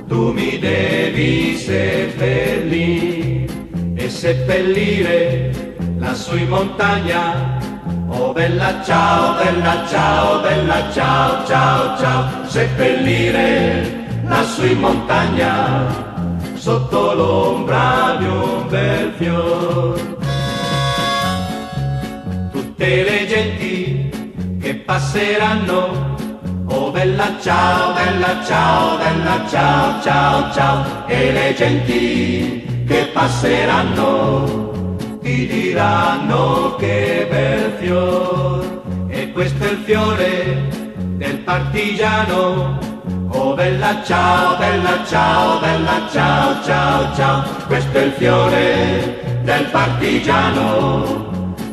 [0.06, 3.46] tu mi devi seppellire
[3.94, 7.56] e seppellire lassù in montagna.
[8.10, 15.86] Oh bella ciao, bella ciao, bella ciao, ciao, ciao, seppellire lassù in montagna,
[16.54, 20.17] sotto l'ombra di un bel fior.
[22.78, 24.08] Tutte le genti
[24.60, 26.14] che passeranno.
[26.66, 35.48] Oh bella ciao, bella ciao, bella ciao, ciao, ciao, e le genti che passeranno ti
[35.48, 40.68] diranno che bel fior, e questo è il fiore
[41.16, 42.78] del partigiano.
[43.30, 51.27] Oh bella ciao, bella ciao, bella ciao, ciao, ciao, questo è il fiore del partigiano,